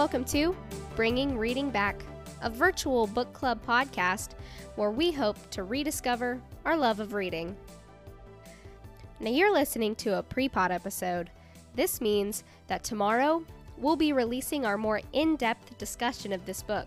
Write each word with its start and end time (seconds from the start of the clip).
Welcome 0.00 0.24
to 0.28 0.56
Bringing 0.96 1.36
Reading 1.36 1.68
Back, 1.68 2.02
a 2.40 2.48
virtual 2.48 3.06
book 3.06 3.34
club 3.34 3.60
podcast 3.66 4.30
where 4.76 4.90
we 4.90 5.12
hope 5.12 5.36
to 5.50 5.62
rediscover 5.62 6.40
our 6.64 6.74
love 6.74 7.00
of 7.00 7.12
reading. 7.12 7.54
Now, 9.20 9.28
you're 9.28 9.52
listening 9.52 9.94
to 9.96 10.16
a 10.16 10.22
pre 10.22 10.48
pod 10.48 10.70
episode. 10.70 11.28
This 11.74 12.00
means 12.00 12.44
that 12.68 12.82
tomorrow 12.82 13.44
we'll 13.76 13.94
be 13.94 14.14
releasing 14.14 14.64
our 14.64 14.78
more 14.78 15.02
in 15.12 15.36
depth 15.36 15.76
discussion 15.76 16.32
of 16.32 16.46
this 16.46 16.62
book. 16.62 16.86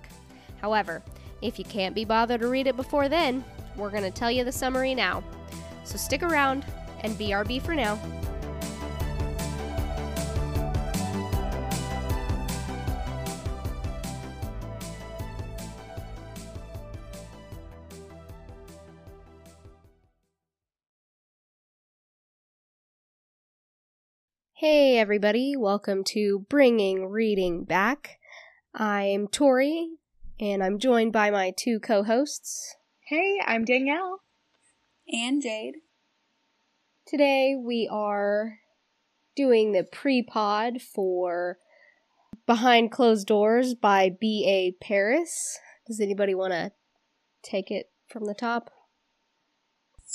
However, 0.59 1.03
if 1.43 1.59
you 1.59 1.65
can't 1.65 1.93
be 1.93 2.05
bothered 2.05 2.41
to 2.41 2.47
read 2.47 2.65
it 2.65 2.75
before 2.75 3.09
then, 3.09 3.45
we're 3.77 3.91
going 3.91 4.01
to 4.01 4.09
tell 4.09 4.31
you 4.31 4.43
the 4.43 4.51
summary 4.51 4.95
now. 4.95 5.23
So 5.83 5.97
stick 5.97 6.23
around 6.23 6.65
and 7.01 7.13
BRB 7.19 7.61
for 7.61 7.75
now. 7.75 7.99
Everybody, 25.03 25.53
welcome 25.57 26.01
to 26.01 26.45
Bringing 26.47 27.07
Reading 27.07 27.65
Back. 27.65 28.19
I'm 28.73 29.27
Tori, 29.27 29.89
and 30.39 30.63
I'm 30.63 30.79
joined 30.79 31.11
by 31.11 31.29
my 31.29 31.51
two 31.57 31.81
co 31.81 32.03
hosts. 32.03 32.77
Hey, 33.09 33.37
I'm 33.45 33.65
Danielle. 33.65 34.21
And 35.11 35.41
Jade. 35.41 35.73
Today 37.05 37.53
we 37.53 37.85
are 37.91 38.59
doing 39.35 39.73
the 39.73 39.83
pre 39.83 40.23
pod 40.23 40.81
for 40.81 41.57
Behind 42.47 42.89
Closed 42.89 43.27
Doors 43.27 43.75
by 43.75 44.09
B.A. 44.09 44.71
Paris. 44.81 45.59
Does 45.85 45.99
anybody 45.99 46.33
want 46.33 46.53
to 46.53 46.71
take 47.43 47.69
it 47.69 47.91
from 48.07 48.23
the 48.23 48.33
top? 48.33 48.71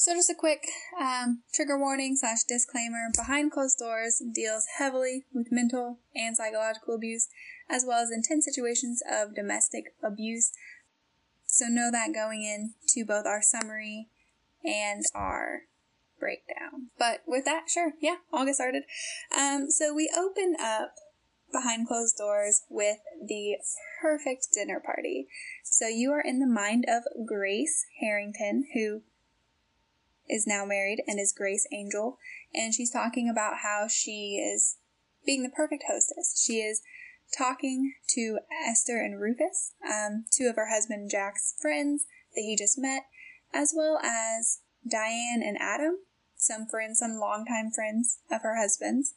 So, 0.01 0.15
just 0.15 0.31
a 0.31 0.35
quick 0.37 0.65
um, 0.97 1.43
trigger 1.53 1.77
warning 1.77 2.15
slash 2.15 2.45
disclaimer 2.45 3.09
Behind 3.17 3.51
Closed 3.51 3.79
Doors 3.81 4.23
deals 4.33 4.65
heavily 4.79 5.25
with 5.35 5.51
mental 5.51 5.99
and 6.15 6.37
psychological 6.37 6.95
abuse, 6.95 7.27
as 7.69 7.85
well 7.85 8.01
as 8.01 8.13
intense 8.13 8.45
situations 8.45 9.03
of 9.11 9.35
domestic 9.35 9.97
abuse. 10.01 10.53
So, 11.47 11.65
know 11.67 11.91
that 11.91 12.15
going 12.15 12.45
into 12.45 13.05
both 13.05 13.27
our 13.27 13.43
summary 13.43 14.07
and 14.65 15.03
our 15.17 15.63
breakdown. 16.21 16.91
But 16.97 17.23
with 17.27 17.45
that, 17.47 17.65
sure, 17.67 17.95
yeah, 18.01 18.19
I'll 18.33 18.47
get 18.47 18.55
started. 18.55 18.85
Um, 19.37 19.69
so, 19.69 19.93
we 19.93 20.09
open 20.17 20.55
up 20.63 20.95
behind 21.51 21.89
closed 21.89 22.19
doors 22.19 22.63
with 22.71 22.99
the 23.21 23.57
perfect 24.01 24.47
dinner 24.55 24.79
party. 24.79 25.27
So, 25.65 25.89
you 25.89 26.13
are 26.13 26.23
in 26.25 26.39
the 26.39 26.47
mind 26.47 26.85
of 26.87 27.03
Grace 27.27 27.85
Harrington, 28.01 28.69
who 28.75 29.03
is 30.29 30.47
now 30.47 30.65
married 30.65 31.03
and 31.07 31.19
is 31.21 31.35
Grace 31.37 31.67
Angel, 31.73 32.19
and 32.55 32.75
she's 32.75 32.91
talking 32.91 33.29
about 33.29 33.59
how 33.63 33.87
she 33.89 34.37
is 34.37 34.77
being 35.25 35.43
the 35.43 35.51
perfect 35.51 35.85
hostess. 35.89 36.43
She 36.45 36.61
is 36.61 36.83
talking 37.37 37.95
to 38.15 38.39
Esther 38.67 38.99
and 38.99 39.21
Rufus, 39.21 39.73
um, 39.87 40.25
two 40.31 40.49
of 40.49 40.57
her 40.57 40.69
husband 40.71 41.11
Jack's 41.11 41.55
friends 41.61 42.07
that 42.35 42.43
he 42.43 42.57
just 42.57 42.79
met, 42.79 43.03
as 43.53 43.75
well 43.77 43.99
as 44.03 44.61
Diane 44.89 45.43
and 45.45 45.59
Adam, 45.61 45.99
some 46.37 46.67
friends, 46.67 47.01
some 47.01 47.19
longtime 47.19 47.71
friends 47.75 48.21
of 48.31 48.43
her 48.43 48.57
husband's. 48.57 49.15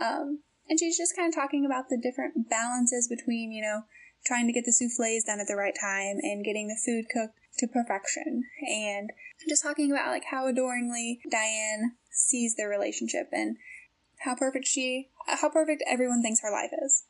Um, 0.00 0.40
and 0.68 0.78
she's 0.78 0.98
just 0.98 1.16
kind 1.16 1.28
of 1.28 1.34
talking 1.34 1.64
about 1.64 1.88
the 1.88 1.98
different 1.98 2.50
balances 2.50 3.08
between, 3.08 3.52
you 3.52 3.62
know, 3.62 3.82
trying 4.26 4.46
to 4.46 4.52
get 4.52 4.64
the 4.64 4.72
souffles 4.72 5.24
done 5.24 5.40
at 5.40 5.46
the 5.46 5.56
right 5.56 5.74
time 5.80 6.18
and 6.22 6.44
getting 6.44 6.68
the 6.68 6.78
food 6.84 7.06
cooked 7.12 7.38
to 7.58 7.66
perfection 7.66 8.44
and 8.60 9.10
just 9.48 9.62
talking 9.62 9.90
about 9.90 10.10
like 10.10 10.24
how 10.30 10.46
adoringly 10.46 11.20
Diane 11.30 11.92
sees 12.10 12.56
their 12.56 12.68
relationship 12.68 13.28
and 13.32 13.56
how 14.18 14.34
perfect 14.34 14.66
she 14.66 15.08
how 15.26 15.48
perfect 15.48 15.82
everyone 15.86 16.22
thinks 16.22 16.40
her 16.40 16.50
life 16.50 16.70
is. 16.84 17.04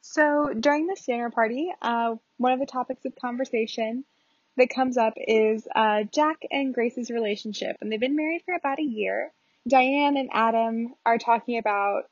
So 0.00 0.52
during 0.58 0.86
this 0.86 1.04
dinner 1.04 1.30
party, 1.30 1.72
uh, 1.80 2.16
one 2.36 2.52
of 2.52 2.58
the 2.58 2.66
topics 2.66 3.04
of 3.04 3.14
conversation 3.20 4.04
that 4.56 4.68
comes 4.68 4.96
up 4.96 5.14
is 5.16 5.66
uh, 5.74 6.04
Jack 6.12 6.42
and 6.50 6.74
Grace's 6.74 7.10
relationship, 7.10 7.76
and 7.80 7.90
they've 7.90 8.00
been 8.00 8.16
married 8.16 8.42
for 8.44 8.54
about 8.54 8.80
a 8.80 8.84
year. 8.84 9.32
Diane 9.66 10.16
and 10.16 10.28
Adam 10.32 10.94
are 11.06 11.18
talking 11.18 11.56
about, 11.56 12.02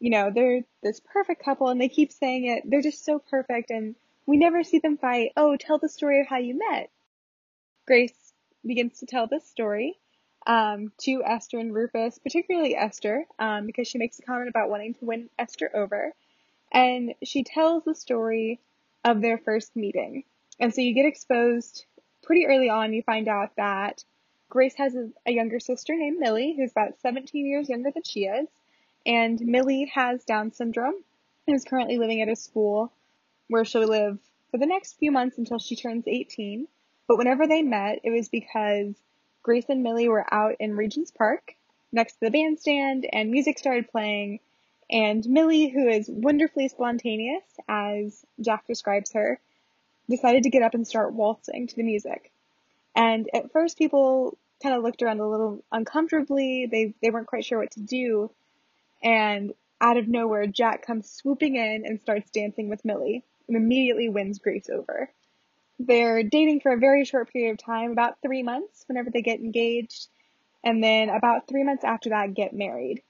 you 0.00 0.10
know, 0.10 0.30
they're 0.34 0.62
this 0.82 1.00
perfect 1.00 1.44
couple, 1.44 1.68
and 1.68 1.80
they 1.80 1.88
keep 1.88 2.10
saying 2.10 2.46
it. 2.46 2.68
They're 2.68 2.82
just 2.82 3.04
so 3.04 3.18
perfect, 3.18 3.70
and 3.70 3.94
we 4.26 4.38
never 4.38 4.64
see 4.64 4.78
them 4.78 4.96
fight. 4.96 5.32
Oh, 5.36 5.56
tell 5.56 5.78
the 5.78 5.88
story 5.88 6.20
of 6.20 6.26
how 6.26 6.38
you 6.38 6.58
met. 6.58 6.90
Grace 7.86 8.32
begins 8.66 8.98
to 8.98 9.06
tell 9.06 9.26
this 9.26 9.46
story 9.46 9.98
um, 10.46 10.92
to 11.02 11.22
Esther 11.24 11.58
and 11.58 11.74
Rufus, 11.74 12.18
particularly 12.18 12.74
Esther, 12.74 13.26
um, 13.38 13.66
because 13.66 13.88
she 13.88 13.98
makes 13.98 14.18
a 14.18 14.22
comment 14.22 14.48
about 14.48 14.70
wanting 14.70 14.94
to 14.94 15.04
win 15.04 15.28
Esther 15.38 15.70
over. 15.74 16.14
And 16.72 17.14
she 17.22 17.44
tells 17.44 17.84
the 17.84 17.94
story 17.94 18.60
of 19.04 19.20
their 19.20 19.38
first 19.38 19.76
meeting. 19.76 20.24
And 20.58 20.74
so 20.74 20.80
you 20.80 20.94
get 20.94 21.06
exposed 21.06 21.84
pretty 22.22 22.46
early 22.46 22.68
on. 22.68 22.92
You 22.92 23.02
find 23.02 23.28
out 23.28 23.56
that 23.56 24.04
Grace 24.48 24.74
has 24.76 24.94
a, 24.94 25.10
a 25.26 25.32
younger 25.32 25.60
sister 25.60 25.94
named 25.96 26.18
Millie, 26.18 26.54
who's 26.56 26.70
about 26.70 27.00
17 27.00 27.46
years 27.46 27.68
younger 27.68 27.90
than 27.90 28.02
she 28.04 28.24
is. 28.24 28.48
And 29.10 29.40
Millie 29.40 29.90
has 29.92 30.22
Down 30.22 30.52
syndrome 30.52 30.94
and 31.48 31.56
is 31.56 31.64
currently 31.64 31.98
living 31.98 32.22
at 32.22 32.28
a 32.28 32.36
school 32.36 32.92
where 33.48 33.64
she'll 33.64 33.88
live 33.88 34.20
for 34.52 34.58
the 34.58 34.66
next 34.66 35.00
few 35.00 35.10
months 35.10 35.36
until 35.36 35.58
she 35.58 35.74
turns 35.74 36.04
18. 36.06 36.68
But 37.08 37.18
whenever 37.18 37.48
they 37.48 37.60
met, 37.62 37.98
it 38.04 38.10
was 38.10 38.28
because 38.28 38.94
Grace 39.42 39.64
and 39.68 39.82
Millie 39.82 40.08
were 40.08 40.32
out 40.32 40.54
in 40.60 40.76
Regent's 40.76 41.10
Park 41.10 41.56
next 41.90 42.12
to 42.14 42.26
the 42.26 42.30
bandstand 42.30 43.04
and 43.12 43.32
music 43.32 43.58
started 43.58 43.90
playing. 43.90 44.38
And 44.88 45.28
Millie, 45.28 45.66
who 45.66 45.88
is 45.88 46.08
wonderfully 46.08 46.68
spontaneous, 46.68 47.42
as 47.68 48.24
Jack 48.40 48.64
describes 48.68 49.10
her, 49.14 49.40
decided 50.08 50.44
to 50.44 50.50
get 50.50 50.62
up 50.62 50.74
and 50.74 50.86
start 50.86 51.14
waltzing 51.14 51.66
to 51.66 51.74
the 51.74 51.82
music. 51.82 52.30
And 52.94 53.28
at 53.34 53.50
first, 53.50 53.76
people 53.76 54.38
kind 54.62 54.76
of 54.76 54.84
looked 54.84 55.02
around 55.02 55.18
a 55.18 55.28
little 55.28 55.64
uncomfortably. 55.72 56.66
They, 56.70 56.94
they 57.02 57.10
weren't 57.10 57.26
quite 57.26 57.44
sure 57.44 57.58
what 57.58 57.72
to 57.72 57.80
do. 57.80 58.30
And 59.02 59.54
out 59.80 59.96
of 59.96 60.08
nowhere, 60.08 60.46
Jack 60.46 60.86
comes 60.86 61.10
swooping 61.10 61.56
in 61.56 61.84
and 61.86 62.00
starts 62.00 62.30
dancing 62.30 62.68
with 62.68 62.84
Millie 62.84 63.24
and 63.48 63.56
immediately 63.56 64.08
wins 64.08 64.38
Grace 64.38 64.68
over. 64.68 65.10
They're 65.78 66.22
dating 66.22 66.60
for 66.60 66.72
a 66.72 66.78
very 66.78 67.04
short 67.04 67.32
period 67.32 67.52
of 67.52 67.58
time, 67.58 67.90
about 67.90 68.20
three 68.20 68.42
months, 68.42 68.84
whenever 68.86 69.10
they 69.10 69.22
get 69.22 69.40
engaged, 69.40 70.08
and 70.62 70.84
then 70.84 71.08
about 71.08 71.48
three 71.48 71.64
months 71.64 71.84
after 71.84 72.10
that, 72.10 72.34
get 72.34 72.52
married. 72.52 73.02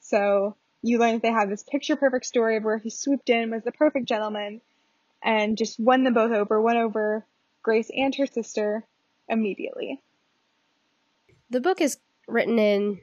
So 0.00 0.56
you 0.80 0.98
learn 0.98 1.12
that 1.12 1.22
they 1.22 1.30
have 1.30 1.50
this 1.50 1.62
picture 1.62 1.96
perfect 1.96 2.24
story 2.24 2.56
of 2.56 2.64
where 2.64 2.78
he 2.78 2.88
swooped 2.88 3.28
in, 3.28 3.50
was 3.50 3.62
the 3.62 3.72
perfect 3.72 4.06
gentleman, 4.06 4.62
and 5.22 5.58
just 5.58 5.78
won 5.78 6.04
them 6.04 6.14
both 6.14 6.32
over, 6.32 6.60
won 6.60 6.78
over 6.78 7.26
Grace 7.62 7.90
and 7.94 8.14
her 8.14 8.26
sister 8.26 8.84
immediately. 9.28 10.00
The 11.50 11.60
book 11.60 11.80
is 11.80 11.98
written 12.26 12.58
in 12.58 13.00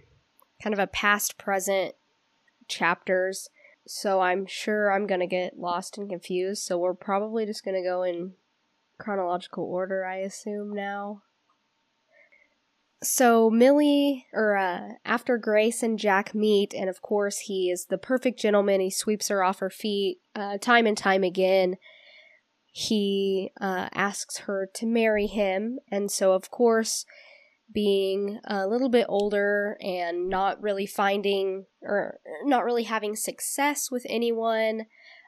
kind 0.62 0.74
of 0.74 0.80
a 0.80 0.88
past 0.88 1.38
present 1.38 1.96
chapters, 2.72 3.50
so 3.86 4.22
I'm 4.22 4.46
sure 4.46 4.92
I'm 4.92 5.06
going 5.06 5.20
to 5.20 5.28
get 5.28 5.60
lost 5.60 5.98
and 5.98 6.10
confused. 6.10 6.64
So 6.64 6.78
we're 6.78 6.94
probably 6.94 7.46
just 7.46 7.64
going 7.64 7.82
to 7.82 7.88
go 7.88 8.04
in 8.04 8.34
chronological 8.98 9.66
order, 9.66 10.06
I 10.06 10.18
assume 10.18 10.74
now. 10.74 11.22
So 13.04 13.50
Millie, 13.50 14.28
or 14.32 14.56
uh, 14.56 14.94
after 15.04 15.38
Grace 15.38 15.82
and 15.82 15.98
Jack 15.98 16.36
meet, 16.36 16.74
and 16.74 16.88
of 16.88 17.02
course 17.02 17.40
he 17.40 17.72
is 17.72 17.86
the 17.86 17.98
perfect 17.98 18.40
gentleman. 18.40 18.80
He 18.80 18.92
sweeps 18.92 19.28
her 19.30 19.44
off 19.44 19.60
her 19.60 19.72
feet 19.72 20.20
uh, 20.36 20.60
time 20.60 20.86
and 20.86 20.98
time 20.98 21.24
again. 21.24 21.78
He 22.72 23.52
uh, 23.60 23.90
asks 23.94 24.38
her 24.40 24.70
to 24.76 24.86
marry 24.86 25.26
him, 25.26 25.80
and 25.92 26.12
so 26.12 26.34
of 26.34 26.52
course, 26.52 27.06
being 27.74 28.40
a 28.46 28.68
little 28.68 28.90
bit 28.90 29.06
older 29.10 29.78
and 29.82 30.30
not 30.30 30.62
really 30.62 30.86
finding 30.86 31.66
or 31.82 32.20
not 32.44 32.64
really 32.66 32.84
having 32.84 33.16
success 33.16 33.90
with 33.92 34.06
anyone, 34.10 34.86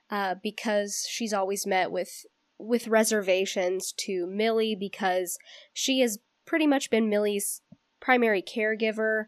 uh, 0.09 0.35
because 0.41 1.05
she's 1.09 1.33
always 1.33 1.65
met 1.65 1.91
with 1.91 2.25
with 2.57 2.87
reservations 2.87 3.93
to 3.97 4.27
Millie 4.27 4.75
because 4.79 5.37
she 5.73 5.99
has 5.99 6.19
pretty 6.45 6.67
much 6.67 6.89
been 6.89 7.09
Millie's 7.09 7.61
primary 7.99 8.41
caregiver 8.41 9.25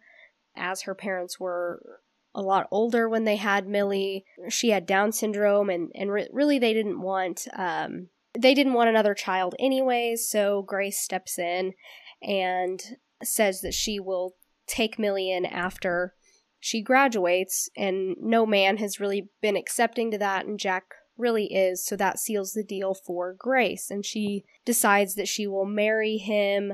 as 0.56 0.83
her 0.83 0.95
parents 0.95 1.39
were 1.39 2.01
a 2.33 2.41
lot 2.41 2.67
older 2.69 3.07
when 3.07 3.23
they 3.23 3.38
had 3.38 3.67
Millie. 3.67 4.25
She 4.50 4.69
had 4.69 4.85
Down 4.85 5.12
syndrome, 5.12 5.69
and 5.69 5.91
and 5.95 6.12
re- 6.12 6.29
really 6.31 6.59
they 6.59 6.73
didn't 6.73 7.01
want 7.01 7.47
um, 7.56 8.09
they 8.38 8.53
didn't 8.53 8.73
want 8.73 8.89
another 8.89 9.13
child 9.13 9.56
anyways. 9.59 10.27
So 10.29 10.62
Grace 10.62 11.00
steps 11.00 11.39
in 11.39 11.73
and 12.21 12.81
says 13.27 13.62
that 13.62 13.74
she 13.74 14.00
will 14.00 14.36
take 14.68 15.00
Millie 15.00 15.31
after 15.33 16.13
she 16.60 16.81
graduates, 16.81 17.69
and 17.77 18.16
no 18.19 18.45
man 18.45 18.77
has 18.77 19.00
really 19.00 19.30
been 19.42 19.56
accepting 19.56 20.10
to 20.12 20.18
that, 20.18 20.45
and 20.45 20.60
Jack 20.60 20.86
really 21.18 21.54
is, 21.54 21.86
so 21.86 21.95
that 21.95 22.19
seals 22.19 22.54
the 22.54 22.63
deal 22.63 22.94
for 22.94 23.36
Grace, 23.38 23.92
and 23.92 24.06
she 24.06 24.45
decides 24.66 25.16
that 25.16 25.27
she 25.27 25.45
will 25.45 25.66
marry 25.66 26.18
him 26.18 26.74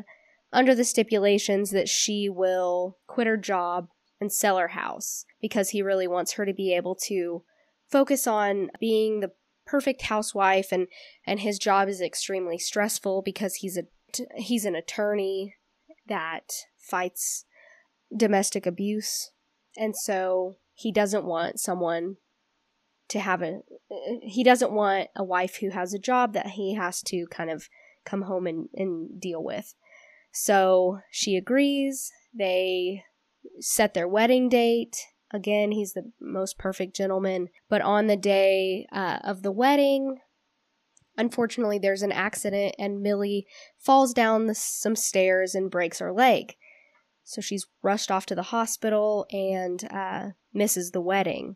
under 0.53 0.73
the 0.75 0.83
stipulations 0.83 1.71
that 1.71 1.89
she 1.89 2.29
will 2.29 2.97
quit 3.07 3.27
her 3.27 3.37
job 3.37 3.89
and 4.19 4.31
sell 4.31 4.57
her 4.57 4.69
house 4.69 5.25
because 5.41 5.69
he 5.69 5.81
really 5.81 6.07
wants 6.07 6.33
her 6.33 6.45
to 6.45 6.53
be 6.53 6.73
able 6.73 6.95
to 6.95 7.43
focus 7.89 8.27
on 8.27 8.69
being 8.79 9.19
the 9.19 9.31
perfect 9.65 10.03
housewife 10.03 10.71
and 10.71 10.87
and 11.25 11.39
his 11.39 11.57
job 11.57 11.87
is 11.87 12.01
extremely 12.01 12.57
stressful 12.57 13.21
because 13.21 13.55
he's 13.55 13.77
a 13.77 13.83
he's 14.35 14.65
an 14.65 14.75
attorney 14.75 15.55
that 16.07 16.51
fights 16.77 17.45
domestic 18.15 18.65
abuse. 18.65 19.31
And 19.77 19.95
so 19.95 20.57
he 20.73 20.91
doesn't 20.91 21.25
want 21.25 21.59
someone 21.59 22.17
to 23.09 23.19
have 23.19 23.41
a 23.41 23.59
he 24.21 24.43
doesn't 24.43 24.71
want 24.71 25.09
a 25.15 25.23
wife 25.23 25.57
who 25.57 25.69
has 25.69 25.93
a 25.93 25.99
job 25.99 26.33
that 26.33 26.51
he 26.51 26.75
has 26.75 27.01
to 27.01 27.25
kind 27.29 27.49
of 27.49 27.67
come 28.05 28.23
home 28.23 28.47
and, 28.47 28.69
and 28.73 29.19
deal 29.19 29.43
with. 29.43 29.75
So 30.31 30.99
she 31.11 31.35
agrees. 31.35 32.11
They 32.33 33.03
set 33.59 33.93
their 33.93 34.07
wedding 34.07 34.47
date. 34.47 34.97
Again 35.33 35.71
he's 35.71 35.93
the 35.93 36.11
most 36.21 36.57
perfect 36.57 36.95
gentleman. 36.95 37.49
But 37.69 37.81
on 37.81 38.07
the 38.07 38.17
day 38.17 38.87
uh, 38.93 39.19
of 39.23 39.43
the 39.43 39.51
wedding 39.51 40.19
unfortunately 41.17 41.79
there's 41.79 42.03
an 42.03 42.11
accident 42.11 42.75
and 42.79 43.01
millie 43.01 43.45
falls 43.77 44.13
down 44.13 44.47
the, 44.47 44.55
some 44.55 44.95
stairs 44.95 45.53
and 45.55 45.71
breaks 45.71 45.99
her 45.99 46.11
leg 46.11 46.55
so 47.23 47.41
she's 47.41 47.65
rushed 47.81 48.11
off 48.11 48.25
to 48.27 48.35
the 48.35 48.43
hospital 48.43 49.25
and 49.31 49.87
uh, 49.91 50.29
misses 50.53 50.91
the 50.91 51.01
wedding. 51.01 51.55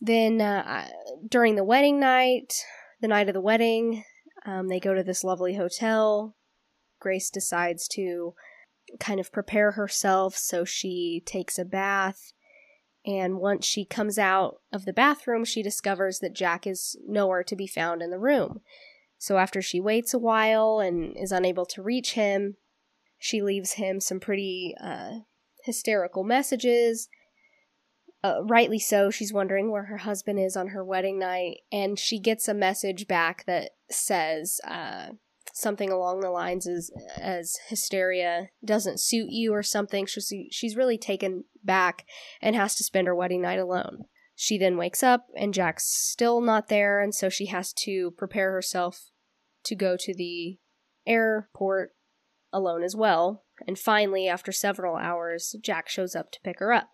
Then 0.00 0.40
uh, 0.40 0.88
during 1.28 1.56
the 1.56 1.64
wedding 1.64 1.98
night, 1.98 2.54
the 3.00 3.08
night 3.08 3.28
of 3.28 3.34
the 3.34 3.40
wedding, 3.40 4.04
um, 4.46 4.68
they 4.68 4.80
go 4.80 4.94
to 4.94 5.02
this 5.02 5.24
lovely 5.24 5.54
hotel. 5.54 6.36
Grace 7.00 7.30
decides 7.30 7.88
to 7.88 8.34
kind 9.00 9.20
of 9.20 9.32
prepare 9.32 9.72
herself, 9.72 10.36
so 10.36 10.64
she 10.64 11.22
takes 11.24 11.58
a 11.58 11.64
bath. 11.64 12.32
And 13.04 13.38
once 13.38 13.66
she 13.66 13.84
comes 13.84 14.18
out 14.18 14.60
of 14.72 14.84
the 14.84 14.92
bathroom, 14.92 15.44
she 15.44 15.62
discovers 15.62 16.20
that 16.20 16.34
Jack 16.34 16.66
is 16.66 16.96
nowhere 17.06 17.42
to 17.44 17.56
be 17.56 17.66
found 17.66 18.00
in 18.00 18.10
the 18.10 18.18
room. 18.18 18.60
So 19.18 19.38
after 19.38 19.60
she 19.62 19.80
waits 19.80 20.14
a 20.14 20.18
while 20.18 20.80
and 20.80 21.16
is 21.16 21.32
unable 21.32 21.66
to 21.66 21.82
reach 21.82 22.12
him, 22.14 22.56
she 23.18 23.42
leaves 23.42 23.74
him 23.74 24.00
some 24.00 24.20
pretty 24.20 24.74
uh, 24.80 25.20
hysterical 25.64 26.24
messages. 26.24 27.08
Uh, 28.24 28.42
rightly 28.44 28.78
so, 28.78 29.10
she's 29.10 29.32
wondering 29.32 29.70
where 29.70 29.84
her 29.84 29.98
husband 29.98 30.38
is 30.38 30.56
on 30.56 30.68
her 30.68 30.84
wedding 30.84 31.18
night, 31.18 31.58
and 31.72 31.98
she 31.98 32.20
gets 32.20 32.46
a 32.46 32.54
message 32.54 33.08
back 33.08 33.44
that 33.46 33.70
says 33.90 34.60
uh, 34.64 35.10
something 35.52 35.90
along 35.90 36.20
the 36.20 36.30
lines 36.30 36.66
as 36.66 36.90
as 37.16 37.56
hysteria 37.68 38.48
doesn't 38.64 39.00
suit 39.00 39.28
you 39.30 39.52
or 39.52 39.62
something. 39.62 40.06
She's 40.06 40.32
she's 40.50 40.76
really 40.76 40.98
taken 40.98 41.44
back 41.62 42.04
and 42.40 42.56
has 42.56 42.74
to 42.76 42.84
spend 42.84 43.06
her 43.06 43.14
wedding 43.14 43.42
night 43.42 43.58
alone. 43.58 44.04
She 44.34 44.58
then 44.58 44.76
wakes 44.76 45.02
up 45.02 45.26
and 45.36 45.54
Jack's 45.54 45.86
still 45.86 46.40
not 46.40 46.68
there, 46.68 47.00
and 47.00 47.14
so 47.14 47.28
she 47.28 47.46
has 47.46 47.72
to 47.84 48.12
prepare 48.12 48.52
herself 48.52 49.10
to 49.64 49.74
go 49.74 49.96
to 49.98 50.14
the 50.14 50.58
airport 51.06 51.94
alone 52.52 52.82
as 52.82 52.94
well, 52.94 53.44
and 53.66 53.78
finally, 53.78 54.28
after 54.28 54.52
several 54.52 54.96
hours, 54.96 55.56
Jack 55.62 55.88
shows 55.88 56.14
up 56.14 56.30
to 56.32 56.40
pick 56.42 56.58
her 56.58 56.72
up. 56.72 56.90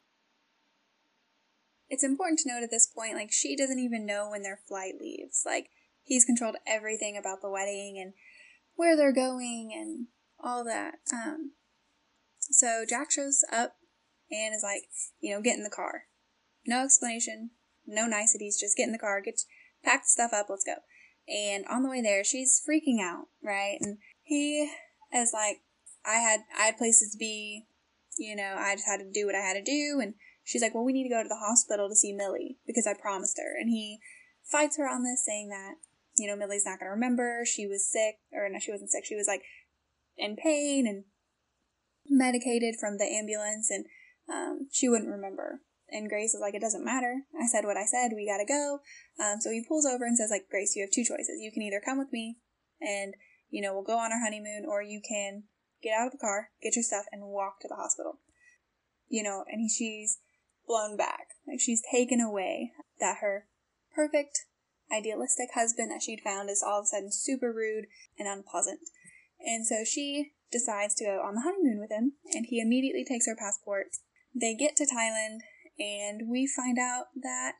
It's 1.89 2.05
important 2.05 2.41
to 2.41 2.53
note 2.53 2.62
at 2.62 2.71
this 2.71 2.87
point, 2.87 3.15
like, 3.15 3.33
she 3.33 3.56
doesn't 3.56 3.79
even 3.79 4.05
know 4.05 4.29
when 4.31 4.43
their 4.43 4.61
flight 4.69 4.94
leaves. 5.01 5.43
Like, 5.47 5.71
he's 6.03 6.25
controlled 6.25 6.56
everything 6.67 7.17
about 7.17 7.41
the 7.41 7.51
wedding 7.51 7.99
and 7.99 8.12
where 8.79 8.97
they're 8.97 9.13
going 9.13 9.73
and 9.75 10.07
all 10.39 10.65
that. 10.65 10.95
Um, 11.13 11.51
so 12.39 12.85
Jack 12.89 13.11
shows 13.11 13.45
up 13.53 13.73
and 14.31 14.55
is 14.55 14.63
like, 14.63 14.83
you 15.19 15.35
know, 15.35 15.43
get 15.43 15.57
in 15.57 15.65
the 15.65 15.71
car. 15.71 16.05
No 16.65 16.85
explanation, 16.85 17.51
no 17.89 18.07
niceties, 18.07 18.59
just 18.59 18.77
get 18.77 18.87
in 18.87 18.93
the 18.93 18.99
car, 18.99 19.21
get 19.21 19.41
pack 19.85 20.03
the 20.03 20.09
stuff 20.09 20.31
up, 20.33 20.47
let's 20.49 20.65
go. 20.65 20.77
And 21.27 21.65
on 21.69 21.83
the 21.83 21.91
way 21.91 22.01
there, 22.01 22.23
she's 22.23 22.63
freaking 22.63 23.03
out, 23.03 23.27
right? 23.43 23.79
And 23.81 23.99
he 24.23 24.71
is 25.13 25.33
like 25.35 25.63
I 26.07 26.19
had 26.19 26.41
I 26.57 26.67
had 26.67 26.79
places 26.79 27.11
to 27.13 27.19
be, 27.19 27.67
you 28.17 28.37
know, 28.37 28.55
I 28.57 28.77
just 28.77 28.87
had 28.87 28.99
to 28.99 29.11
do 29.13 29.27
what 29.27 29.35
I 29.35 29.41
had 29.41 29.55
to 29.55 29.65
do 29.65 29.99
and 30.01 30.15
she's 30.45 30.63
like, 30.63 30.73
Well, 30.73 30.85
we 30.85 30.93
need 30.93 31.09
to 31.09 31.15
go 31.15 31.23
to 31.25 31.29
the 31.29 31.45
hospital 31.45 31.89
to 31.89 31.97
see 31.97 32.13
Millie 32.13 32.59
because 32.65 32.87
I 32.87 32.95
promised 32.95 33.39
her 33.39 33.59
and 33.61 33.71
he 33.71 33.99
fights 34.45 34.79
her 34.79 34.89
on 34.89 35.03
this 35.03 35.25
saying 35.27 35.49
that, 35.49 35.75
you 36.19 36.26
know, 36.26 36.37
Millie's 36.37 36.65
not 36.67 36.79
gonna 36.79 36.91
remember, 36.91 37.44
she 37.44 37.67
was 37.67 37.91
sick 37.91 38.17
or 38.32 38.49
no, 38.49 38.59
she 38.59 38.73
wasn't 38.73 38.91
sick, 38.91 39.05
she 39.05 39.17
was 39.17 39.26
like 39.26 39.43
in 40.17 40.37
pain 40.37 40.87
and 40.87 41.05
medicated 42.09 42.76
from 42.79 42.99
the 42.99 43.05
ambulance 43.05 43.70
and 43.70 43.87
um, 44.29 44.69
she 44.70 44.88
wouldn't 44.88 45.11
remember. 45.11 45.61
And 45.91 46.11
Grace 46.11 46.35
is 46.35 46.41
like, 46.41 46.55
it 46.55 46.61
doesn't 46.61 46.85
matter. 46.85 47.23
I 47.41 47.47
said 47.47 47.65
what 47.65 47.79
I 47.79 47.87
said. 47.87 48.11
We 48.15 48.29
gotta 48.29 48.44
go. 48.44 48.81
Um, 49.19 49.41
so 49.41 49.50
he 49.50 49.65
pulls 49.67 49.87
over 49.87 50.05
and 50.05 50.19
says, 50.19 50.29
like, 50.31 50.44
Grace, 50.50 50.76
you 50.76 50.82
have 50.82 50.91
two 50.91 51.05
choices. 51.05 51.41
You 51.41 51.50
can 51.50 51.62
either 51.62 51.81
come 51.82 51.97
with 51.97 52.12
me 52.12 52.37
and 52.79 53.15
you 53.50 53.62
know, 53.62 53.73
we'll 53.73 53.82
go 53.82 53.99
on 53.99 54.12
our 54.12 54.20
honeymoon, 54.23 54.65
or 54.69 54.82
you 54.82 55.00
can 55.06 55.44
get 55.82 55.94
out 55.99 56.06
of 56.06 56.12
the 56.12 56.19
car, 56.19 56.50
get 56.62 56.76
your 56.76 56.82
stuff, 56.82 57.05
and 57.12 57.23
walk 57.25 57.61
to 57.61 57.69
the 57.69 57.76
hospital. 57.76 58.19
You 59.09 59.23
know, 59.23 59.44
and 59.49 59.70
she's 59.70 60.19
blown 60.67 60.97
back. 60.97 61.29
Like 61.47 61.61
she's 61.61 61.82
taken 61.91 62.20
away 62.20 62.73
that 63.00 63.19
her 63.20 63.47
perfect, 63.94 64.44
idealistic 64.93 65.50
husband 65.55 65.90
that 65.90 66.02
she'd 66.02 66.23
found 66.25 66.50
is 66.50 66.62
all 66.62 66.81
of 66.81 66.85
a 66.85 66.87
sudden 66.87 67.12
super 67.12 67.52
rude 67.52 67.87
and 68.19 68.29
unpleasant. 68.29 68.81
And 69.40 69.67
so 69.67 69.85
she 69.85 70.32
decides 70.50 70.94
to 70.96 71.05
go 71.05 71.23
on 71.23 71.35
the 71.35 71.43
honeymoon 71.43 71.79
with 71.79 71.90
him, 71.90 72.12
and 72.32 72.46
he 72.49 72.61
immediately 72.61 73.05
takes 73.05 73.26
her 73.26 73.37
passport. 73.37 73.88
They 74.35 74.55
get 74.55 74.76
to 74.76 74.87
Thailand, 74.87 75.41
and 75.79 76.29
we 76.31 76.46
find 76.46 76.79
out 76.79 77.06
that 77.22 77.55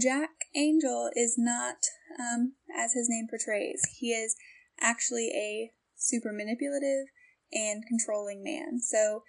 Jack 0.00 0.30
Angel 0.54 1.10
is 1.14 1.36
not 1.38 1.76
um, 2.20 2.54
as 2.76 2.92
his 2.92 3.08
name 3.08 3.26
portrays. 3.28 3.80
He 3.98 4.12
is 4.12 4.36
actually 4.80 5.30
a 5.34 5.72
super 5.96 6.32
manipulative 6.32 7.06
and 7.52 7.84
controlling 7.86 8.44
man. 8.44 8.80
So 8.80 9.22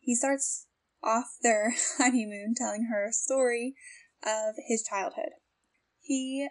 he 0.00 0.14
starts 0.14 0.66
off 1.02 1.36
their 1.42 1.74
honeymoon 1.98 2.54
telling 2.56 2.88
her 2.90 3.06
a 3.06 3.12
story 3.12 3.74
of 4.24 4.54
his 4.68 4.82
childhood. 4.82 5.30
He 6.10 6.48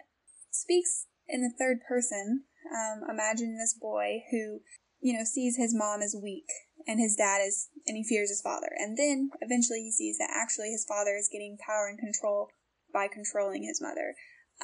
speaks 0.50 1.04
in 1.28 1.42
the 1.42 1.52
third 1.52 1.80
person, 1.86 2.44
um, 2.72 3.02
imagining 3.10 3.58
this 3.58 3.76
boy 3.78 4.24
who, 4.30 4.60
you 5.00 5.12
know, 5.12 5.24
sees 5.24 5.58
his 5.58 5.74
mom 5.74 6.00
as 6.00 6.16
weak 6.16 6.48
and 6.88 6.98
his 6.98 7.14
dad 7.14 7.42
is, 7.46 7.68
and 7.86 7.94
he 7.94 8.02
fears 8.02 8.30
his 8.30 8.40
father. 8.40 8.70
And 8.78 8.96
then 8.96 9.28
eventually 9.42 9.82
he 9.82 9.92
sees 9.92 10.16
that 10.16 10.32
actually 10.34 10.70
his 10.70 10.86
father 10.88 11.14
is 11.14 11.28
getting 11.30 11.58
power 11.60 11.88
and 11.88 11.98
control 11.98 12.48
by 12.90 13.06
controlling 13.06 13.64
his 13.64 13.82
mother. 13.82 14.14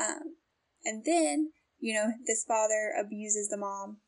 Um, 0.00 0.36
and 0.86 1.04
then 1.04 1.52
you 1.78 1.92
know, 1.92 2.12
this 2.26 2.42
father 2.48 2.94
abuses 2.98 3.50
the 3.50 3.58
mom 3.58 3.98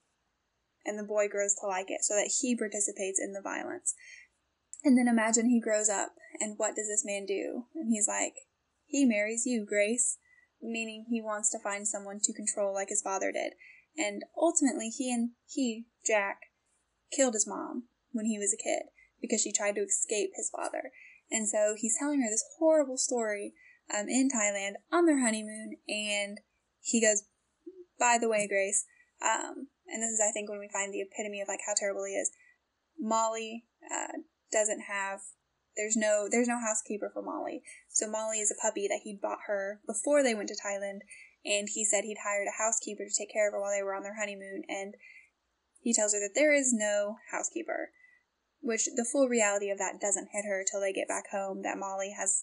and 0.86 0.98
the 0.98 1.02
boy 1.02 1.28
grows 1.28 1.54
to 1.60 1.66
like 1.66 1.90
it 1.90 2.00
so 2.00 2.14
that 2.14 2.32
he 2.40 2.56
participates 2.56 3.20
in 3.20 3.34
the 3.34 3.42
violence. 3.42 3.94
And 4.82 4.96
then 4.96 5.06
imagine 5.06 5.50
he 5.50 5.60
grows 5.60 5.90
up 5.90 6.12
and 6.40 6.56
what 6.56 6.76
does 6.76 6.88
this 6.88 7.04
man 7.04 7.26
do? 7.26 7.64
And 7.74 7.92
he's 7.92 8.08
like, 8.08 8.32
he 8.86 9.04
marries 9.04 9.44
you, 9.44 9.66
Grace, 9.68 10.16
meaning 10.62 11.06
he 11.08 11.20
wants 11.20 11.50
to 11.50 11.58
find 11.58 11.86
someone 11.86 12.20
to 12.22 12.32
control 12.32 12.74
like 12.74 12.88
his 12.88 13.02
father 13.02 13.32
did. 13.32 13.52
And 13.96 14.22
ultimately, 14.36 14.90
he 14.90 15.12
and 15.12 15.30
he, 15.46 15.86
Jack, 16.06 16.38
killed 17.14 17.34
his 17.34 17.46
mom 17.46 17.84
when 18.12 18.26
he 18.26 18.38
was 18.38 18.54
a 18.54 18.62
kid 18.62 18.90
because 19.20 19.40
she 19.42 19.52
tried 19.52 19.74
to 19.74 19.82
escape 19.82 20.30
his 20.34 20.50
father. 20.54 20.90
And 21.30 21.48
so 21.48 21.74
he's 21.76 21.96
telling 21.98 22.22
her 22.22 22.30
this 22.30 22.44
horrible 22.58 22.96
story 22.96 23.54
um, 23.92 24.08
in 24.08 24.28
Thailand 24.28 24.74
on 24.92 25.06
their 25.06 25.20
honeymoon, 25.20 25.76
and 25.88 26.38
he 26.80 27.00
goes 27.00 27.24
by 27.98 28.16
the 28.20 28.28
way, 28.28 28.46
Grace, 28.46 28.86
um, 29.20 29.68
and 29.88 30.02
this 30.02 30.12
is, 30.12 30.22
I 30.26 30.30
think, 30.30 30.48
when 30.48 30.60
we 30.60 30.70
find 30.72 30.94
the 30.94 31.00
epitome 31.00 31.40
of 31.40 31.48
like 31.48 31.60
how 31.66 31.74
terrible 31.76 32.04
he 32.04 32.14
is. 32.14 32.30
Molly 32.98 33.64
uh, 33.84 34.22
doesn't 34.52 34.82
have. 34.82 35.20
There's 35.78 35.96
no 35.96 36.26
there's 36.28 36.48
no 36.48 36.58
housekeeper 36.58 37.08
for 37.14 37.22
Molly. 37.22 37.62
So 37.88 38.10
Molly 38.10 38.40
is 38.40 38.50
a 38.50 38.60
puppy 38.60 38.88
that 38.88 39.02
he'd 39.04 39.22
bought 39.22 39.46
her 39.46 39.80
before 39.86 40.24
they 40.24 40.34
went 40.34 40.48
to 40.48 40.58
Thailand, 40.58 41.06
and 41.46 41.68
he 41.72 41.84
said 41.84 42.02
he'd 42.02 42.26
hired 42.26 42.48
a 42.48 42.58
housekeeper 42.60 43.04
to 43.04 43.14
take 43.16 43.32
care 43.32 43.46
of 43.46 43.54
her 43.54 43.60
while 43.60 43.70
they 43.70 43.82
were 43.82 43.94
on 43.94 44.02
their 44.02 44.18
honeymoon. 44.18 44.64
And 44.68 44.94
he 45.80 45.94
tells 45.94 46.12
her 46.12 46.18
that 46.18 46.34
there 46.34 46.52
is 46.52 46.72
no 46.74 47.18
housekeeper, 47.30 47.90
which 48.60 48.86
the 48.96 49.06
full 49.06 49.28
reality 49.28 49.70
of 49.70 49.78
that 49.78 50.00
doesn't 50.00 50.34
hit 50.34 50.44
her 50.44 50.64
till 50.68 50.80
they 50.80 50.92
get 50.92 51.06
back 51.06 51.30
home. 51.30 51.62
That 51.62 51.78
Molly 51.78 52.12
has 52.18 52.42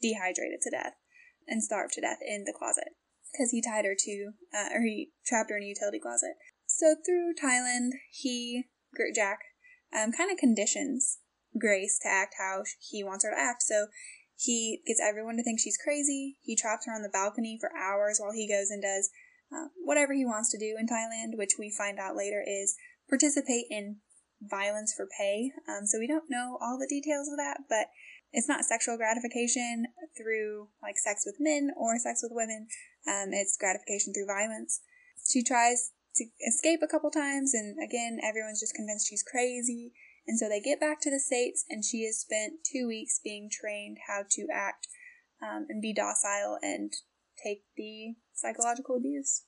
dehydrated 0.00 0.62
to 0.62 0.70
death 0.70 0.94
and 1.46 1.62
starved 1.62 1.92
to 1.94 2.00
death 2.00 2.24
in 2.26 2.44
the 2.44 2.56
closet 2.56 2.96
because 3.30 3.50
he 3.50 3.60
tied 3.60 3.84
her 3.84 3.94
to, 3.94 4.32
uh, 4.56 4.72
or 4.74 4.80
he 4.80 5.12
trapped 5.26 5.50
her 5.50 5.58
in 5.58 5.64
a 5.64 5.66
utility 5.66 6.00
closet. 6.00 6.34
So 6.64 6.96
through 7.04 7.34
Thailand, 7.36 7.90
he, 8.10 8.64
Jack, 9.14 9.40
um, 9.92 10.12
kind 10.12 10.32
of 10.32 10.38
conditions 10.38 11.18
Grace 11.58 11.98
to 12.02 12.08
act 12.08 12.34
how 12.38 12.62
he 12.78 13.02
wants 13.02 13.24
her 13.24 13.30
to 13.30 13.40
act. 13.40 13.62
So 13.62 13.86
he 14.36 14.80
gets 14.86 15.00
everyone 15.00 15.36
to 15.36 15.42
think 15.42 15.60
she's 15.60 15.76
crazy. 15.76 16.36
He 16.40 16.56
traps 16.56 16.86
her 16.86 16.94
on 16.94 17.02
the 17.02 17.12
balcony 17.12 17.58
for 17.60 17.70
hours 17.76 18.18
while 18.18 18.32
he 18.32 18.48
goes 18.48 18.70
and 18.70 18.82
does 18.82 19.10
uh, 19.52 19.68
whatever 19.84 20.14
he 20.14 20.24
wants 20.24 20.50
to 20.52 20.58
do 20.58 20.76
in 20.78 20.86
Thailand, 20.86 21.36
which 21.36 21.56
we 21.58 21.70
find 21.70 21.98
out 21.98 22.16
later 22.16 22.42
is 22.46 22.76
participate 23.08 23.66
in 23.68 23.96
violence 24.40 24.94
for 24.96 25.06
pay. 25.18 25.52
Um, 25.68 25.86
so 25.86 25.98
we 25.98 26.06
don't 26.06 26.30
know 26.30 26.56
all 26.60 26.78
the 26.78 26.88
details 26.88 27.28
of 27.28 27.36
that, 27.36 27.68
but 27.68 27.88
it's 28.32 28.48
not 28.48 28.64
sexual 28.64 28.96
gratification 28.96 29.86
through 30.16 30.68
like 30.82 30.96
sex 30.96 31.24
with 31.26 31.36
men 31.38 31.70
or 31.76 31.98
sex 31.98 32.20
with 32.22 32.32
women. 32.34 32.68
Um, 33.06 33.30
it's 33.32 33.58
gratification 33.58 34.14
through 34.14 34.26
violence. 34.26 34.80
She 35.28 35.42
tries 35.42 35.92
to 36.16 36.24
escape 36.46 36.80
a 36.82 36.90
couple 36.90 37.10
times, 37.10 37.54
and 37.54 37.76
again, 37.82 38.18
everyone's 38.22 38.60
just 38.60 38.74
convinced 38.74 39.08
she's 39.08 39.22
crazy. 39.22 39.92
And 40.26 40.38
so 40.38 40.48
they 40.48 40.60
get 40.60 40.80
back 40.80 41.00
to 41.00 41.10
the 41.10 41.18
States, 41.18 41.64
and 41.68 41.84
she 41.84 42.04
has 42.04 42.18
spent 42.18 42.64
two 42.64 42.86
weeks 42.86 43.20
being 43.22 43.48
trained 43.50 43.98
how 44.06 44.22
to 44.30 44.46
act 44.52 44.86
um, 45.42 45.66
and 45.68 45.82
be 45.82 45.92
docile 45.92 46.58
and 46.62 46.92
take 47.42 47.64
the 47.76 48.14
psychological 48.34 48.96
abuse. 48.96 49.44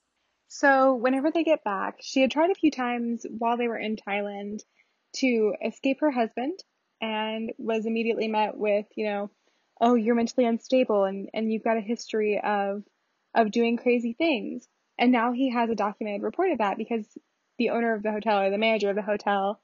So, 0.48 0.94
whenever 0.94 1.30
they 1.30 1.44
get 1.44 1.64
back, 1.64 1.96
she 2.00 2.20
had 2.20 2.30
tried 2.30 2.50
a 2.50 2.54
few 2.54 2.70
times 2.70 3.24
while 3.38 3.56
they 3.56 3.68
were 3.68 3.78
in 3.78 3.96
Thailand 3.96 4.60
to 5.16 5.54
escape 5.64 6.00
her 6.00 6.10
husband 6.10 6.58
and 7.00 7.52
was 7.58 7.86
immediately 7.86 8.28
met 8.28 8.56
with, 8.56 8.86
you 8.96 9.06
know, 9.06 9.30
oh, 9.80 9.94
you're 9.94 10.14
mentally 10.14 10.46
unstable 10.46 11.04
and, 11.04 11.28
and 11.34 11.52
you've 11.52 11.64
got 11.64 11.76
a 11.76 11.80
history 11.80 12.40
of 12.42 12.84
of 13.34 13.50
doing 13.50 13.76
crazy 13.76 14.12
things. 14.12 14.68
And 14.98 15.10
now 15.10 15.32
he 15.32 15.50
has 15.50 15.70
a 15.70 15.74
documented 15.74 16.22
report 16.22 16.52
of 16.52 16.58
that 16.58 16.76
because 16.76 17.06
the 17.58 17.70
owner 17.70 17.94
of 17.94 18.02
the 18.02 18.12
hotel 18.12 18.42
or 18.42 18.50
the 18.50 18.58
manager 18.58 18.90
of 18.90 18.96
the 18.96 19.02
hotel 19.02 19.60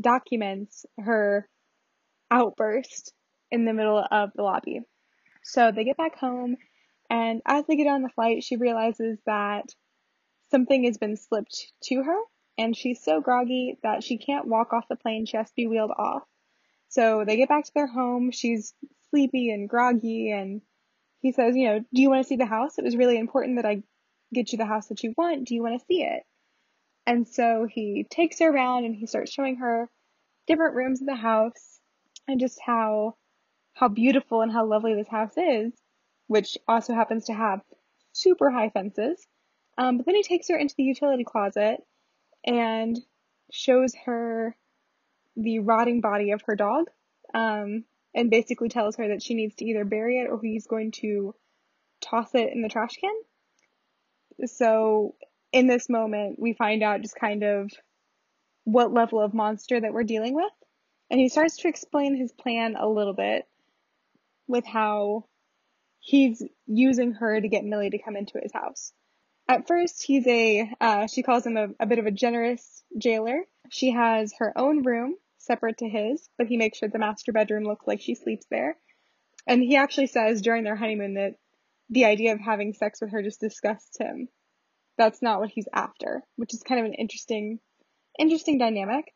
documents 0.00 0.86
her 0.98 1.48
outburst 2.30 3.12
in 3.50 3.64
the 3.64 3.72
middle 3.72 4.04
of 4.10 4.30
the 4.34 4.42
lobby. 4.42 4.80
So 5.42 5.72
they 5.72 5.84
get 5.84 5.96
back 5.96 6.18
home, 6.18 6.56
and 7.10 7.40
as 7.46 7.64
they 7.66 7.76
get 7.76 7.86
on 7.86 8.02
the 8.02 8.10
flight, 8.10 8.44
she 8.44 8.56
realizes 8.56 9.18
that 9.26 9.64
something 10.50 10.84
has 10.84 10.98
been 10.98 11.16
slipped 11.16 11.72
to 11.84 12.02
her, 12.02 12.18
and 12.58 12.76
she's 12.76 13.02
so 13.02 13.20
groggy 13.20 13.78
that 13.82 14.02
she 14.02 14.18
can't 14.18 14.46
walk 14.46 14.72
off 14.72 14.88
the 14.88 14.96
plane. 14.96 15.26
She 15.26 15.36
has 15.36 15.48
to 15.48 15.56
be 15.56 15.66
wheeled 15.66 15.92
off. 15.96 16.22
So 16.88 17.24
they 17.24 17.36
get 17.36 17.48
back 17.48 17.64
to 17.64 17.74
their 17.74 17.86
home. 17.86 18.30
She's 18.30 18.74
sleepy 19.10 19.50
and 19.50 19.68
groggy, 19.68 20.30
and 20.30 20.60
he 21.20 21.32
says, 21.32 21.56
You 21.56 21.68
know, 21.68 21.78
do 21.80 22.02
you 22.02 22.10
want 22.10 22.22
to 22.22 22.28
see 22.28 22.36
the 22.36 22.46
house? 22.46 22.78
It 22.78 22.84
was 22.84 22.96
really 22.96 23.18
important 23.18 23.56
that 23.56 23.66
I 23.66 23.82
get 24.32 24.52
you 24.52 24.58
the 24.58 24.66
house 24.66 24.88
that 24.88 25.02
you 25.02 25.14
want. 25.16 25.46
Do 25.46 25.54
you 25.54 25.62
want 25.62 25.78
to 25.78 25.86
see 25.86 26.02
it? 26.02 26.22
And 27.08 27.26
so 27.26 27.66
he 27.66 28.06
takes 28.10 28.38
her 28.40 28.50
around 28.50 28.84
and 28.84 28.94
he 28.94 29.06
starts 29.06 29.32
showing 29.32 29.56
her 29.56 29.88
different 30.46 30.76
rooms 30.76 31.00
of 31.00 31.06
the 31.06 31.14
house 31.14 31.80
and 32.28 32.38
just 32.38 32.60
how 32.60 33.16
how 33.72 33.88
beautiful 33.88 34.42
and 34.42 34.52
how 34.52 34.66
lovely 34.66 34.94
this 34.94 35.08
house 35.08 35.32
is, 35.38 35.72
which 36.26 36.58
also 36.68 36.92
happens 36.92 37.24
to 37.24 37.32
have 37.32 37.62
super 38.12 38.50
high 38.50 38.68
fences. 38.68 39.26
Um, 39.78 39.96
but 39.96 40.04
then 40.04 40.16
he 40.16 40.22
takes 40.22 40.48
her 40.48 40.58
into 40.58 40.74
the 40.76 40.82
utility 40.82 41.24
closet 41.24 41.80
and 42.44 42.98
shows 43.50 43.94
her 44.04 44.54
the 45.34 45.60
rotting 45.60 46.02
body 46.02 46.32
of 46.32 46.42
her 46.42 46.56
dog 46.56 46.90
um, 47.32 47.84
and 48.14 48.30
basically 48.30 48.68
tells 48.68 48.96
her 48.96 49.08
that 49.08 49.22
she 49.22 49.32
needs 49.32 49.54
to 49.54 49.64
either 49.64 49.86
bury 49.86 50.18
it 50.18 50.28
or 50.28 50.38
he's 50.42 50.66
going 50.66 50.90
to 50.90 51.34
toss 52.02 52.34
it 52.34 52.52
in 52.52 52.60
the 52.60 52.68
trash 52.68 52.96
can. 53.00 54.46
So 54.46 55.14
in 55.52 55.66
this 55.66 55.88
moment, 55.88 56.38
we 56.38 56.52
find 56.52 56.82
out 56.82 57.02
just 57.02 57.16
kind 57.16 57.42
of 57.42 57.70
what 58.64 58.92
level 58.92 59.20
of 59.20 59.32
monster 59.32 59.80
that 59.80 59.92
we're 59.92 60.04
dealing 60.04 60.34
with. 60.34 60.52
And 61.10 61.18
he 61.18 61.28
starts 61.28 61.56
to 61.58 61.68
explain 61.68 62.16
his 62.16 62.32
plan 62.32 62.76
a 62.78 62.88
little 62.88 63.14
bit 63.14 63.46
with 64.46 64.66
how 64.66 65.24
he's 66.00 66.42
using 66.66 67.12
her 67.12 67.40
to 67.40 67.48
get 67.48 67.64
Millie 67.64 67.90
to 67.90 67.98
come 67.98 68.16
into 68.16 68.38
his 68.42 68.52
house. 68.52 68.92
At 69.48 69.66
first, 69.66 70.02
he's 70.02 70.26
a, 70.26 70.70
uh, 70.80 71.06
she 71.06 71.22
calls 71.22 71.46
him 71.46 71.56
a, 71.56 71.68
a 71.80 71.86
bit 71.86 71.98
of 71.98 72.04
a 72.04 72.10
generous 72.10 72.82
jailer. 72.98 73.40
She 73.70 73.92
has 73.92 74.34
her 74.38 74.52
own 74.56 74.82
room 74.82 75.16
separate 75.38 75.78
to 75.78 75.88
his, 75.88 76.28
but 76.36 76.46
he 76.46 76.58
makes 76.58 76.78
sure 76.78 76.88
the 76.90 76.98
master 76.98 77.32
bedroom 77.32 77.64
looks 77.64 77.86
like 77.86 78.02
she 78.02 78.14
sleeps 78.14 78.44
there. 78.50 78.76
And 79.46 79.62
he 79.62 79.76
actually 79.76 80.08
says 80.08 80.42
during 80.42 80.64
their 80.64 80.76
honeymoon 80.76 81.14
that 81.14 81.36
the 81.88 82.04
idea 82.04 82.34
of 82.34 82.40
having 82.40 82.74
sex 82.74 83.00
with 83.00 83.12
her 83.12 83.22
just 83.22 83.40
disgusts 83.40 83.96
him 83.98 84.28
that's 84.98 85.22
not 85.22 85.40
what 85.40 85.50
he's 85.50 85.68
after, 85.72 86.22
which 86.36 86.52
is 86.52 86.62
kind 86.62 86.80
of 86.80 86.86
an 86.86 86.94
interesting, 86.94 87.60
interesting 88.18 88.58
dynamic. 88.58 89.14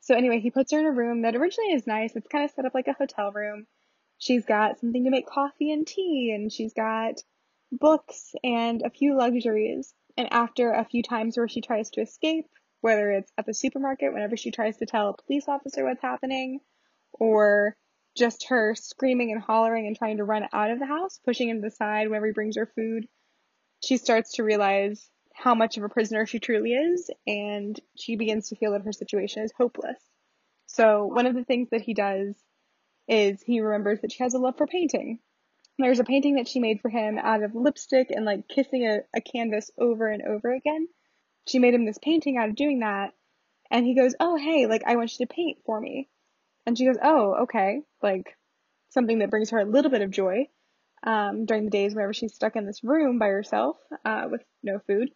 So 0.00 0.14
anyway, 0.14 0.40
he 0.40 0.50
puts 0.50 0.72
her 0.72 0.78
in 0.80 0.86
a 0.86 0.90
room 0.90 1.22
that 1.22 1.36
originally 1.36 1.72
is 1.72 1.86
nice. 1.86 2.14
It's 2.16 2.28
kind 2.28 2.44
of 2.44 2.50
set 2.50 2.64
up 2.64 2.74
like 2.74 2.88
a 2.88 2.94
hotel 2.94 3.32
room. 3.32 3.66
She's 4.18 4.44
got 4.44 4.80
something 4.80 5.04
to 5.04 5.10
make 5.10 5.26
coffee 5.26 5.72
and 5.72 5.86
tea, 5.86 6.32
and 6.34 6.52
she's 6.52 6.74
got 6.74 7.22
books 7.72 8.34
and 8.42 8.82
a 8.82 8.90
few 8.90 9.16
luxuries. 9.16 9.94
And 10.16 10.32
after 10.32 10.72
a 10.72 10.84
few 10.84 11.02
times 11.02 11.36
where 11.36 11.48
she 11.48 11.60
tries 11.60 11.90
to 11.90 12.02
escape, 12.02 12.46
whether 12.80 13.10
it's 13.12 13.32
at 13.38 13.46
the 13.46 13.54
supermarket, 13.54 14.12
whenever 14.12 14.36
she 14.36 14.50
tries 14.50 14.78
to 14.78 14.86
tell 14.86 15.10
a 15.10 15.22
police 15.22 15.48
officer 15.48 15.84
what's 15.84 16.02
happening, 16.02 16.60
or 17.12 17.76
just 18.16 18.48
her 18.48 18.74
screaming 18.74 19.30
and 19.32 19.40
hollering 19.40 19.86
and 19.86 19.96
trying 19.96 20.16
to 20.16 20.24
run 20.24 20.46
out 20.52 20.70
of 20.70 20.78
the 20.78 20.86
house, 20.86 21.20
pushing 21.24 21.48
him 21.48 21.60
the 21.60 21.70
side 21.70 22.08
whenever 22.08 22.26
he 22.26 22.32
brings 22.32 22.56
her 22.56 22.66
food, 22.74 23.06
she 23.82 23.96
starts 23.96 24.32
to 24.34 24.44
realize 24.44 25.08
how 25.42 25.54
much 25.54 25.78
of 25.78 25.84
a 25.84 25.88
prisoner 25.88 26.26
she 26.26 26.38
truly 26.38 26.74
is, 26.74 27.10
and 27.26 27.80
she 27.96 28.16
begins 28.16 28.48
to 28.48 28.56
feel 28.56 28.72
that 28.72 28.84
her 28.84 28.92
situation 28.92 29.42
is 29.42 29.52
hopeless. 29.56 29.98
So, 30.66 31.06
one 31.06 31.26
of 31.26 31.34
the 31.34 31.44
things 31.44 31.70
that 31.70 31.80
he 31.80 31.94
does 31.94 32.34
is 33.08 33.42
he 33.42 33.60
remembers 33.60 34.00
that 34.02 34.12
she 34.12 34.22
has 34.22 34.34
a 34.34 34.38
love 34.38 34.56
for 34.58 34.66
painting. 34.66 35.18
There's 35.78 35.98
a 35.98 36.04
painting 36.04 36.34
that 36.34 36.46
she 36.46 36.60
made 36.60 36.80
for 36.80 36.90
him 36.90 37.18
out 37.18 37.42
of 37.42 37.54
lipstick 37.54 38.10
and 38.10 38.26
like 38.26 38.48
kissing 38.48 38.86
a, 38.86 39.00
a 39.16 39.22
canvas 39.22 39.70
over 39.78 40.08
and 40.08 40.22
over 40.22 40.52
again. 40.52 40.88
She 41.48 41.58
made 41.58 41.72
him 41.72 41.86
this 41.86 41.98
painting 41.98 42.36
out 42.36 42.50
of 42.50 42.54
doing 42.54 42.80
that, 42.80 43.14
and 43.70 43.86
he 43.86 43.94
goes, 43.94 44.14
Oh, 44.20 44.36
hey, 44.36 44.66
like, 44.66 44.82
I 44.86 44.96
want 44.96 45.18
you 45.18 45.26
to 45.26 45.34
paint 45.34 45.58
for 45.64 45.80
me. 45.80 46.10
And 46.66 46.76
she 46.76 46.84
goes, 46.84 46.98
Oh, 47.02 47.44
okay, 47.44 47.80
like 48.02 48.36
something 48.90 49.20
that 49.20 49.30
brings 49.30 49.50
her 49.50 49.58
a 49.58 49.64
little 49.64 49.90
bit 49.90 50.02
of 50.02 50.10
joy 50.10 50.48
um, 51.02 51.46
during 51.46 51.64
the 51.64 51.70
days 51.70 51.94
whenever 51.94 52.12
she's 52.12 52.34
stuck 52.34 52.56
in 52.56 52.66
this 52.66 52.84
room 52.84 53.18
by 53.18 53.28
herself 53.28 53.78
uh, 54.04 54.26
with 54.30 54.42
no 54.62 54.80
food. 54.86 55.10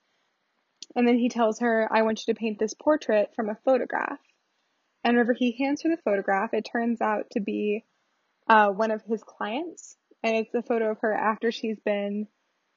And 0.97 1.07
then 1.09 1.19
he 1.19 1.29
tells 1.29 1.59
her, 1.59 1.89
I 1.91 2.03
want 2.03 2.25
you 2.27 2.33
to 2.33 2.39
paint 2.39 2.59
this 2.59 2.75
portrait 2.75 3.35
from 3.35 3.49
a 3.49 3.59
photograph. 3.65 4.21
And 5.03 5.17
whenever 5.17 5.33
he 5.33 5.53
hands 5.53 5.83
her 5.83 5.91
the 5.91 6.03
photograph, 6.03 6.55
it 6.55 6.69
turns 6.71 7.01
out 7.01 7.31
to 7.33 7.41
be 7.41 7.85
uh, 8.49 8.69
one 8.69 8.91
of 8.91 9.03
his 9.03 9.23
clients. 9.23 9.97
And 10.23 10.37
it's 10.37 10.55
a 10.55 10.63
photo 10.63 10.93
of 10.93 11.01
her 11.01 11.13
after 11.13 11.51
she's 11.53 11.79
been 11.81 12.29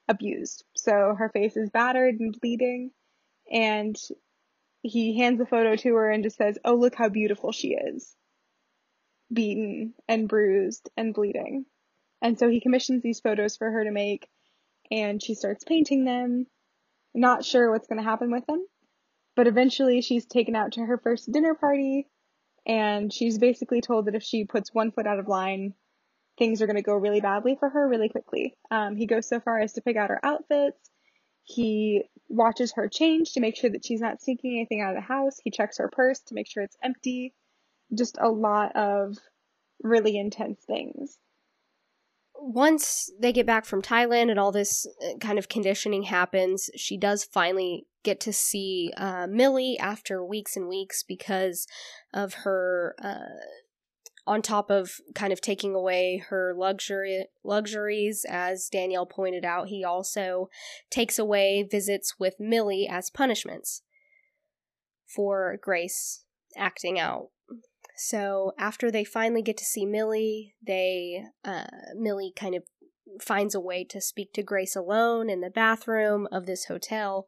abused. 0.08 0.64
So 0.76 1.14
her 1.16 1.30
face 1.30 1.56
is 1.56 1.70
battered 1.70 2.20
and 2.20 2.38
bleeding. 2.38 2.90
And 3.50 3.96
he 4.82 5.18
hands 5.18 5.38
the 5.38 5.46
photo 5.46 5.76
to 5.76 5.94
her 5.94 6.10
and 6.10 6.24
just 6.24 6.36
says, 6.36 6.58
Oh, 6.64 6.74
look 6.74 6.94
how 6.94 7.08
beautiful 7.08 7.52
she 7.52 7.68
is. 7.68 8.14
Beaten 9.32 9.94
and 10.08 10.28
bruised 10.28 10.90
and 10.96 11.14
bleeding. 11.14 11.66
And 12.20 12.38
so 12.38 12.50
he 12.50 12.60
commissions 12.60 13.02
these 13.02 13.20
photos 13.20 13.56
for 13.56 13.70
her 13.70 13.84
to 13.84 13.90
make. 13.90 14.28
And 14.90 15.22
she 15.22 15.34
starts 15.34 15.64
painting 15.64 16.04
them 16.04 16.46
not 17.14 17.44
sure 17.44 17.70
what's 17.70 17.88
going 17.88 17.98
to 17.98 18.08
happen 18.08 18.30
with 18.30 18.46
them. 18.46 18.66
But 19.36 19.46
eventually 19.46 20.00
she's 20.00 20.26
taken 20.26 20.56
out 20.56 20.72
to 20.72 20.80
her 20.84 20.98
first 20.98 21.30
dinner 21.30 21.54
party 21.54 22.08
and 22.66 23.12
she's 23.12 23.38
basically 23.38 23.80
told 23.80 24.06
that 24.06 24.14
if 24.14 24.22
she 24.22 24.44
puts 24.44 24.74
one 24.74 24.90
foot 24.90 25.06
out 25.06 25.18
of 25.18 25.28
line, 25.28 25.74
things 26.38 26.60
are 26.60 26.66
going 26.66 26.76
to 26.76 26.82
go 26.82 26.94
really 26.94 27.20
badly 27.20 27.56
for 27.58 27.68
her 27.68 27.88
really 27.88 28.08
quickly. 28.08 28.54
Um, 28.70 28.96
he 28.96 29.06
goes 29.06 29.28
so 29.28 29.40
far 29.40 29.60
as 29.60 29.74
to 29.74 29.80
pick 29.80 29.96
out 29.96 30.10
her 30.10 30.24
outfits. 30.24 30.90
He 31.44 32.02
watches 32.28 32.72
her 32.72 32.88
change 32.88 33.32
to 33.32 33.40
make 33.40 33.56
sure 33.56 33.70
that 33.70 33.84
she's 33.84 34.00
not 34.00 34.20
sneaking 34.20 34.56
anything 34.56 34.80
out 34.82 34.90
of 34.90 34.96
the 34.96 35.00
house. 35.08 35.38
He 35.42 35.50
checks 35.50 35.78
her 35.78 35.88
purse 35.88 36.20
to 36.26 36.34
make 36.34 36.50
sure 36.50 36.62
it's 36.62 36.76
empty. 36.82 37.32
Just 37.96 38.18
a 38.20 38.28
lot 38.28 38.76
of 38.76 39.16
really 39.82 40.18
intense 40.18 40.60
things 40.66 41.16
once 42.38 43.10
they 43.20 43.32
get 43.32 43.46
back 43.46 43.64
from 43.64 43.82
Thailand 43.82 44.30
and 44.30 44.38
all 44.38 44.52
this 44.52 44.86
uh, 45.04 45.18
kind 45.18 45.38
of 45.38 45.48
conditioning 45.48 46.04
happens, 46.04 46.70
she 46.76 46.96
does 46.96 47.24
finally 47.24 47.86
get 48.04 48.20
to 48.20 48.32
see 48.32 48.92
uh, 48.96 49.26
Millie 49.28 49.78
after 49.78 50.24
weeks 50.24 50.56
and 50.56 50.68
weeks 50.68 51.02
because 51.02 51.66
of 52.12 52.34
her. 52.34 52.94
Uh, 53.02 53.18
on 54.26 54.42
top 54.42 54.70
of 54.70 55.00
kind 55.14 55.32
of 55.32 55.40
taking 55.40 55.74
away 55.74 56.22
her 56.28 56.52
luxury 56.54 57.24
luxuries, 57.42 58.26
as 58.28 58.68
Danielle 58.68 59.06
pointed 59.06 59.42
out, 59.42 59.68
he 59.68 59.82
also 59.82 60.50
takes 60.90 61.18
away 61.18 61.62
visits 61.62 62.16
with 62.18 62.34
Millie 62.38 62.86
as 62.86 63.08
punishments 63.08 63.80
for 65.06 65.58
Grace 65.62 66.24
acting 66.58 67.00
out 67.00 67.30
so 67.98 68.52
after 68.58 68.90
they 68.90 69.04
finally 69.04 69.42
get 69.42 69.56
to 69.58 69.64
see 69.64 69.84
Millie, 69.84 70.54
they 70.64 71.24
uh, 71.44 71.66
Millie 71.96 72.32
kind 72.34 72.54
of 72.54 72.62
finds 73.20 73.54
a 73.54 73.60
way 73.60 73.84
to 73.84 74.00
speak 74.00 74.32
to 74.34 74.42
Grace 74.42 74.76
alone 74.76 75.28
in 75.28 75.40
the 75.40 75.50
bathroom 75.50 76.28
of 76.30 76.46
this 76.46 76.66
hotel, 76.66 77.26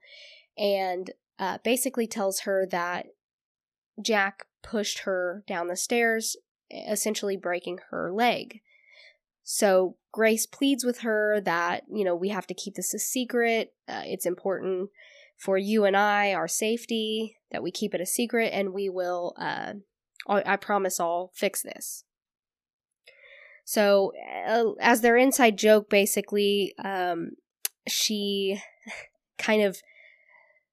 and 0.57 1.11
uh, 1.39 1.59
basically 1.65 2.07
tells 2.07 2.41
her 2.41 2.67
that 2.71 3.07
Jack 4.01 4.47
pushed 4.63 5.01
her 5.01 5.43
down 5.47 5.69
the 5.69 5.77
stairs 5.77 6.37
essentially 6.71 7.37
breaking 7.37 7.79
her 7.91 8.13
leg. 8.13 8.61
So 9.43 9.97
Grace 10.13 10.47
pleads 10.47 10.85
with 10.85 11.01
her 11.01 11.41
that, 11.41 11.85
you 11.93 12.05
know, 12.05 12.15
we 12.15 12.29
have 12.29 12.47
to 12.47 12.55
keep 12.55 12.75
this 12.75 12.95
a 12.95 12.99
secret. 12.99 13.73
Uh, 13.89 14.03
it's 14.05 14.27
important 14.27 14.91
for 15.37 15.57
you 15.59 15.85
and 15.85 15.97
I, 15.97 16.33
our 16.35 16.47
safety, 16.47 17.39
that 17.51 17.63
we 17.63 17.71
keep 17.71 17.95
it 17.95 18.01
a 18.01 18.07
secret, 18.07 18.53
and 18.53 18.73
we 18.73 18.89
will, 18.89 19.35
uh, 19.39 19.75
I 20.29 20.57
promise 20.57 21.01
I'll 21.01 21.31
fix 21.35 21.63
this. 21.63 22.05
So, 23.65 24.13
uh, 24.47 24.73
as 24.81 25.01
their 25.01 25.17
inside 25.17 25.57
joke, 25.57 25.89
basically, 25.89 26.75
um, 26.83 27.33
she 27.87 28.61
kind 29.39 29.63
of 29.63 29.81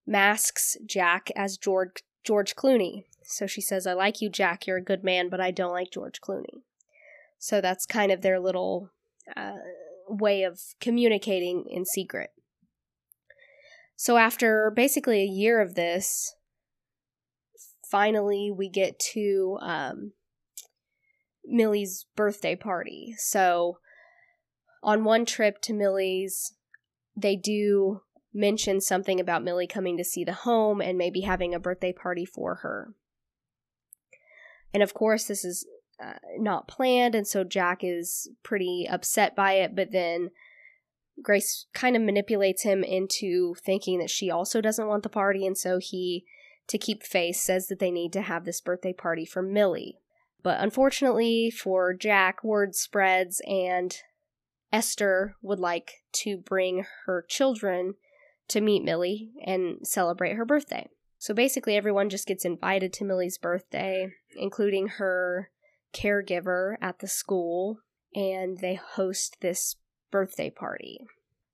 masks 0.06 0.77
Jack 0.86 1.30
as 1.36 1.58
George 1.58 2.04
George 2.24 2.56
Clooney. 2.56 3.04
So 3.24 3.46
she 3.46 3.62
says, 3.62 3.86
"I 3.86 3.94
like 3.94 4.22
you, 4.22 4.30
Jack. 4.30 4.66
You're 4.66 4.77
a 4.77 4.82
good 4.82 5.04
man, 5.04 5.30
but 5.30 5.39
I 5.39 5.51
don't 5.51 5.74
like 5.74 5.92
George 5.92 6.22
Clooney." 6.22 6.63
So 7.38 7.62
that's 7.62 7.86
kind 7.86 8.12
of 8.12 8.22
their 8.22 8.39
little 8.39 8.89
uh, 9.36 9.58
way 10.08 10.44
of 10.44 10.60
communicating 10.80 11.66
in 11.70 11.86
secret. 11.86 12.32
So 13.96 14.18
after 14.18 14.72
basically 14.72 15.22
a 15.22 15.25
year 15.25 15.62
of 15.62 15.75
this, 15.75 16.36
finally 17.89 18.51
we 18.56 18.70
get 18.70 19.00
to 19.13 19.58
um, 19.62 20.12
Millie's 21.46 22.06
birthday 22.15 22.56
party. 22.56 23.15
So 23.17 23.79
on 24.84 25.03
one 25.03 25.25
trip 25.25 25.62
to 25.63 25.74
Millie's, 25.74 26.53
they 27.15 27.36
do 27.36 28.01
mention 28.34 28.79
something 28.79 29.20
about 29.20 29.44
Millie 29.44 29.67
coming 29.67 29.98
to 29.98 30.03
see 30.03 30.24
the 30.24 30.34
home 30.34 30.82
and 30.82 30.98
maybe 30.98 31.22
having 31.22 31.56
a 31.56 31.60
birthday 31.60 31.91
party 31.91 32.25
for 32.25 32.56
her. 32.56 32.94
And 34.74 34.84
of 34.84 34.94
course, 34.94 35.25
this 35.25 35.44
is 35.44 35.65
uh, 36.03 36.13
not 36.38 36.67
planned, 36.67 37.15
and 37.15 37.27
so 37.27 37.44
Jack 37.44 37.79
is 37.82 38.29
pretty 38.44 38.88
upset 38.89 39.36
by 39.36 39.53
it, 39.53 39.75
but 39.75 39.91
then 39.91 40.29
Grace 41.22 41.65
kind 41.74 41.96
of 41.96 42.03
manipulates 42.03 42.62
him 42.62 42.84
into 42.84 43.56
thinking 43.65 43.98
that 43.98 44.12
she 44.12 44.29
also 44.29 44.62
doesn't 44.62 44.88
want 44.88 45.01
the 45.01 45.10
party, 45.10 45.48
and 45.48 45.58
so 45.58 45.79
he, 45.82 46.25
to 46.67 46.77
keep 46.77 47.03
face, 47.03 47.41
says 47.41 47.67
that 47.67 47.79
they 47.79 47.91
need 47.91 48.13
to 48.13 48.21
have 48.21 48.45
this 48.45 48.62
birthday 48.62 48.93
party 48.93 49.25
for 49.25 49.41
Millie. 49.41 49.97
But 50.43 50.59
unfortunately 50.59 51.51
for 51.51 51.93
Jack, 51.93 52.43
word 52.43 52.75
spreads, 52.75 53.41
and 53.47 53.95
Esther 54.71 55.36
would 55.41 55.59
like 55.59 56.03
to 56.13 56.38
bring 56.38 56.86
her 57.05 57.25
children 57.27 57.95
to 58.50 58.62
meet 58.62 58.83
Millie 58.83 59.31
and 59.45 59.79
celebrate 59.83 60.33
her 60.33 60.45
birthday. 60.45 60.88
So 61.17 61.33
basically, 61.33 61.75
everyone 61.75 62.09
just 62.09 62.27
gets 62.27 62.45
invited 62.45 62.93
to 62.93 63.05
Millie's 63.05 63.38
birthday, 63.38 64.13
including 64.36 64.88
her 64.88 65.50
caregiver 65.93 66.75
at 66.79 67.00
the 67.00 67.07
school, 67.07 67.79
and 68.13 68.59
they 68.59 68.75
host 68.75 69.38
this 69.41 69.77
birthday 70.12 70.50
party. 70.50 71.00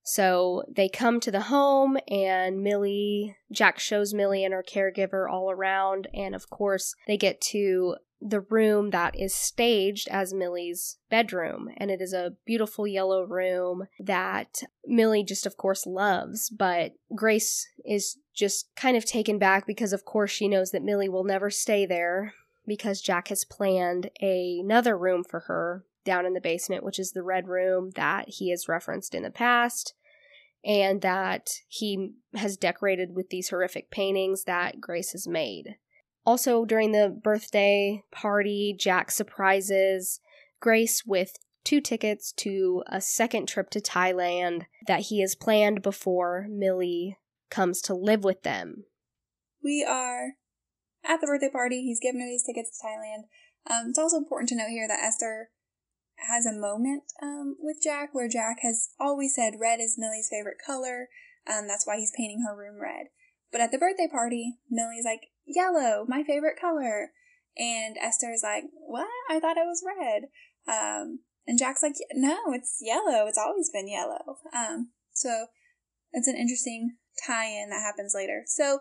So 0.04 0.64
they 0.70 0.90
come 0.90 1.20
to 1.22 1.32
the 1.32 1.42
home, 1.42 1.98
and 2.10 2.62
Millie, 2.62 3.38
Jack 3.52 3.80
shows 3.80 4.14
Millie 4.14 4.44
and 4.44 4.54
her 4.54 4.64
caregiver 4.64 5.32
all 5.32 5.50
around, 5.50 6.08
and 6.14 6.36
of 6.36 6.50
course, 6.50 6.94
they 7.08 7.18
get 7.18 7.40
to 7.42 7.96
the 8.26 8.42
room 8.42 8.92
that 8.92 9.20
is 9.20 9.34
staged 9.36 10.08
as 10.10 10.34
Millie's 10.34 10.98
bedroom. 11.10 11.70
And 11.78 11.92
it 11.92 12.02
is 12.02 12.14
a 12.14 12.34
beautiful 12.46 12.88
yellow 12.88 13.24
room 13.24 13.88
that 14.00 14.64
Millie 14.86 15.24
just, 15.24 15.46
of 15.46 15.58
course, 15.58 15.86
loves. 15.86 16.50
But 16.50 16.94
Grace 17.14 17.68
is 17.86 18.18
just 18.34 18.74
kind 18.76 18.96
of 18.96 19.06
taken 19.06 19.40
back 19.40 19.68
because, 19.68 19.94
of 19.94 20.06
course, 20.06 20.32
she 20.32 20.48
knows 20.48 20.72
that 20.72 20.84
Millie 20.84 21.10
will 21.10 21.26
never 21.26 21.50
stay 21.50 21.86
there 21.86 22.34
because 22.66 23.02
Jack 23.02 23.28
has 23.28 23.44
planned 23.44 24.10
another 24.22 24.98
room 24.98 25.24
for 25.24 25.42
her 25.42 25.84
down 26.04 26.26
in 26.26 26.34
the 26.34 26.42
basement, 26.42 26.84
which 26.84 27.00
is 27.00 27.12
the 27.12 27.24
red 27.24 27.48
room 27.48 27.92
that 27.96 28.26
he 28.28 28.50
has 28.52 28.68
referenced 28.68 29.16
in 29.16 29.24
the 29.24 29.32
past. 29.32 29.94
And 30.66 31.02
that 31.02 31.50
he 31.68 32.14
has 32.36 32.56
decorated 32.56 33.14
with 33.14 33.30
these 33.30 33.50
horrific 33.50 33.92
paintings 33.92 34.46
that 34.46 34.80
Grace 34.80 35.12
has 35.12 35.28
made. 35.28 35.76
Also, 36.26 36.64
during 36.64 36.94
the 36.94 37.10
birthday 37.10 38.02
party, 38.12 38.74
Jack 38.80 39.12
surprises 39.12 40.22
Grace 40.62 41.04
with 41.06 41.36
two 41.66 41.82
tickets 41.82 42.32
to 42.38 42.84
a 42.88 43.02
second 43.02 43.48
trip 43.48 43.70
to 43.72 43.82
Thailand 43.82 44.64
that 44.88 45.02
he 45.02 45.22
has 45.22 45.36
planned 45.36 45.82
before 45.82 46.48
Millie 46.50 47.18
comes 47.50 47.82
to 47.82 47.94
live 47.94 48.24
with 48.24 48.44
them. 48.44 48.86
We 49.62 49.86
are 49.88 50.34
at 51.06 51.20
the 51.22 51.28
birthday 51.28 51.50
party. 51.52 51.84
He's 51.84 52.00
given 52.00 52.22
her 52.22 52.28
these 52.28 52.46
tickets 52.46 52.80
to 52.80 52.88
Thailand. 52.88 53.24
Um, 53.70 53.90
it's 53.90 54.00
also 54.00 54.18
important 54.18 54.50
to 54.50 54.56
note 54.56 54.70
here 54.70 54.88
that 54.88 55.04
Esther 55.04 55.50
has 56.28 56.46
a 56.46 56.54
moment 56.54 57.04
um, 57.22 57.56
with 57.60 57.78
Jack 57.84 58.10
where 58.14 58.30
Jack 58.30 58.58
has 58.62 58.90
always 59.00 59.36
said 59.36 59.60
red 59.60 59.80
is 59.80 59.96
Millie's 59.98 60.30
favorite 60.30 60.58
color. 60.66 61.10
Um, 61.48 61.68
that's 61.68 61.86
why 61.86 61.98
he's 61.98 62.14
painting 62.16 62.44
her 62.48 62.56
room 62.56 62.80
red. 62.82 63.08
But 63.52 63.62
at 63.62 63.72
the 63.72 63.78
birthday 63.78 64.08
party, 64.12 64.58
Millie's 64.70 65.06
like, 65.06 65.30
yellow, 65.46 66.06
my 66.08 66.24
favorite 66.24 66.60
color. 66.60 67.12
And 67.58 67.98
Esther's 68.02 68.42
like, 68.44 68.64
what? 68.74 69.08
I 69.30 69.40
thought 69.40 69.58
it 69.58 69.68
was 69.68 69.84
red. 69.86 70.24
Um, 70.68 71.20
and 71.46 71.60
Jack's 71.60 71.84
like, 71.84 71.96
no, 72.14 72.38
it's 72.48 72.78
yellow. 72.82 73.28
It's 73.28 73.38
always 73.38 73.70
been 73.70 73.88
yellow. 73.88 74.40
Um, 74.56 74.92
so 75.14 75.48
it's 76.14 76.28
an 76.28 76.36
interesting 76.36 76.96
tie-in 77.28 77.70
that 77.70 77.82
happens 77.82 78.14
later. 78.16 78.44
So 78.48 78.80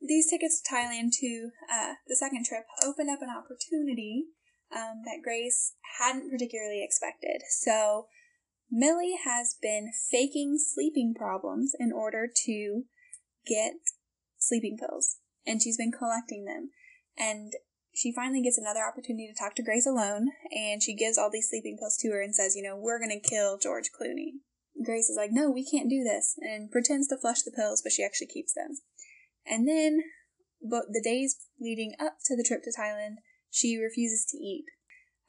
these 0.00 0.30
tickets 0.30 0.62
to 0.62 0.74
Thailand 0.74 1.10
to 1.20 1.50
uh, 1.70 1.94
the 2.06 2.16
second 2.16 2.46
trip 2.46 2.64
open 2.86 3.08
up 3.10 3.20
an 3.20 3.28
opportunity 3.28 4.26
um, 4.74 5.02
that 5.04 5.22
Grace 5.22 5.74
hadn't 5.98 6.30
particularly 6.30 6.82
expected. 6.84 7.42
So 7.48 8.06
Millie 8.70 9.18
has 9.24 9.56
been 9.60 9.90
faking 10.10 10.58
sleeping 10.58 11.14
problems 11.14 11.72
in 11.78 11.92
order 11.92 12.28
to 12.46 12.84
get 13.46 13.74
sleeping 14.38 14.78
pills 14.78 15.16
and 15.46 15.60
she's 15.60 15.76
been 15.76 15.92
collecting 15.92 16.44
them. 16.44 16.70
And 17.18 17.52
she 17.94 18.12
finally 18.12 18.42
gets 18.42 18.58
another 18.58 18.86
opportunity 18.86 19.26
to 19.26 19.38
talk 19.38 19.54
to 19.56 19.62
Grace 19.62 19.86
alone, 19.86 20.28
and 20.50 20.82
she 20.82 20.94
gives 20.94 21.18
all 21.18 21.30
these 21.30 21.48
sleeping 21.50 21.76
pills 21.78 21.96
to 21.98 22.10
her 22.10 22.22
and 22.22 22.34
says, 22.34 22.54
You 22.54 22.62
know, 22.62 22.76
we're 22.76 23.00
going 23.00 23.10
to 23.10 23.28
kill 23.28 23.58
George 23.58 23.90
Clooney. 23.90 24.40
Grace 24.84 25.10
is 25.10 25.16
like, 25.16 25.30
No, 25.32 25.50
we 25.50 25.68
can't 25.68 25.90
do 25.90 26.04
this, 26.04 26.36
and 26.38 26.70
pretends 26.70 27.08
to 27.08 27.18
flush 27.18 27.42
the 27.42 27.50
pills, 27.50 27.82
but 27.82 27.92
she 27.92 28.04
actually 28.04 28.28
keeps 28.28 28.54
them. 28.54 28.78
And 29.44 29.68
then, 29.68 30.02
but 30.62 30.84
the 30.92 31.02
days 31.02 31.36
leading 31.60 31.94
up 31.98 32.18
to 32.26 32.36
the 32.36 32.44
trip 32.46 32.62
to 32.62 32.70
Thailand, 32.70 33.16
she 33.50 33.76
refuses 33.76 34.24
to 34.30 34.38
eat. 34.38 34.64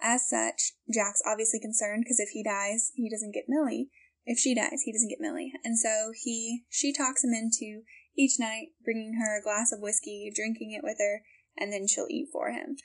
As 0.02 0.28
such, 0.28 0.74
Jack's 0.92 1.22
obviously 1.26 1.60
concerned 1.60 2.04
because 2.04 2.20
if 2.20 2.30
he 2.30 2.44
dies, 2.44 2.92
he 2.96 3.10
doesn't 3.10 3.34
get 3.34 3.46
Millie. 3.48 3.90
If 4.26 4.40
she 4.40 4.56
dies, 4.56 4.82
he 4.84 4.92
doesn't 4.92 5.10
get 5.10 5.22
Millie. 5.22 5.54
And 5.64 5.78
so 5.78 6.12
he, 6.16 6.64
she 6.70 6.94
talks 6.94 7.24
him 7.24 7.34
into 7.34 7.84
each 8.18 8.40
night, 8.40 8.70
bringing 8.84 9.20
her 9.20 9.38
a 9.38 9.44
glass 9.44 9.72
of 9.72 9.80
whiskey, 9.80 10.32
drinking 10.34 10.72
it 10.72 10.84
with 10.84 10.98
her, 11.00 11.22
and 11.58 11.72
then 11.72 11.88
she'll 11.88 12.08
eat 12.10 12.30
for 12.32 12.50
him. 12.50 12.78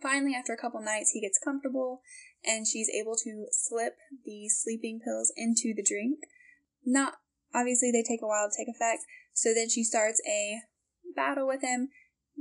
Finally, 0.00 0.34
after 0.34 0.52
a 0.52 0.60
couple 0.60 0.80
nights, 0.80 1.10
he 1.10 1.20
gets 1.20 1.40
comfortable 1.42 2.02
and 2.44 2.66
she's 2.66 2.88
able 2.88 3.16
to 3.16 3.46
slip 3.50 3.96
the 4.24 4.48
sleeping 4.48 5.00
pills 5.04 5.32
into 5.36 5.74
the 5.74 5.82
drink. 5.82 6.20
Not 6.84 7.14
obviously, 7.54 7.90
they 7.90 8.04
take 8.06 8.22
a 8.22 8.26
while 8.26 8.48
to 8.48 8.56
take 8.56 8.72
effect, 8.72 9.02
so 9.32 9.52
then 9.52 9.68
she 9.68 9.82
starts 9.82 10.22
a 10.28 10.60
battle 11.16 11.46
with 11.46 11.62
him, 11.62 11.88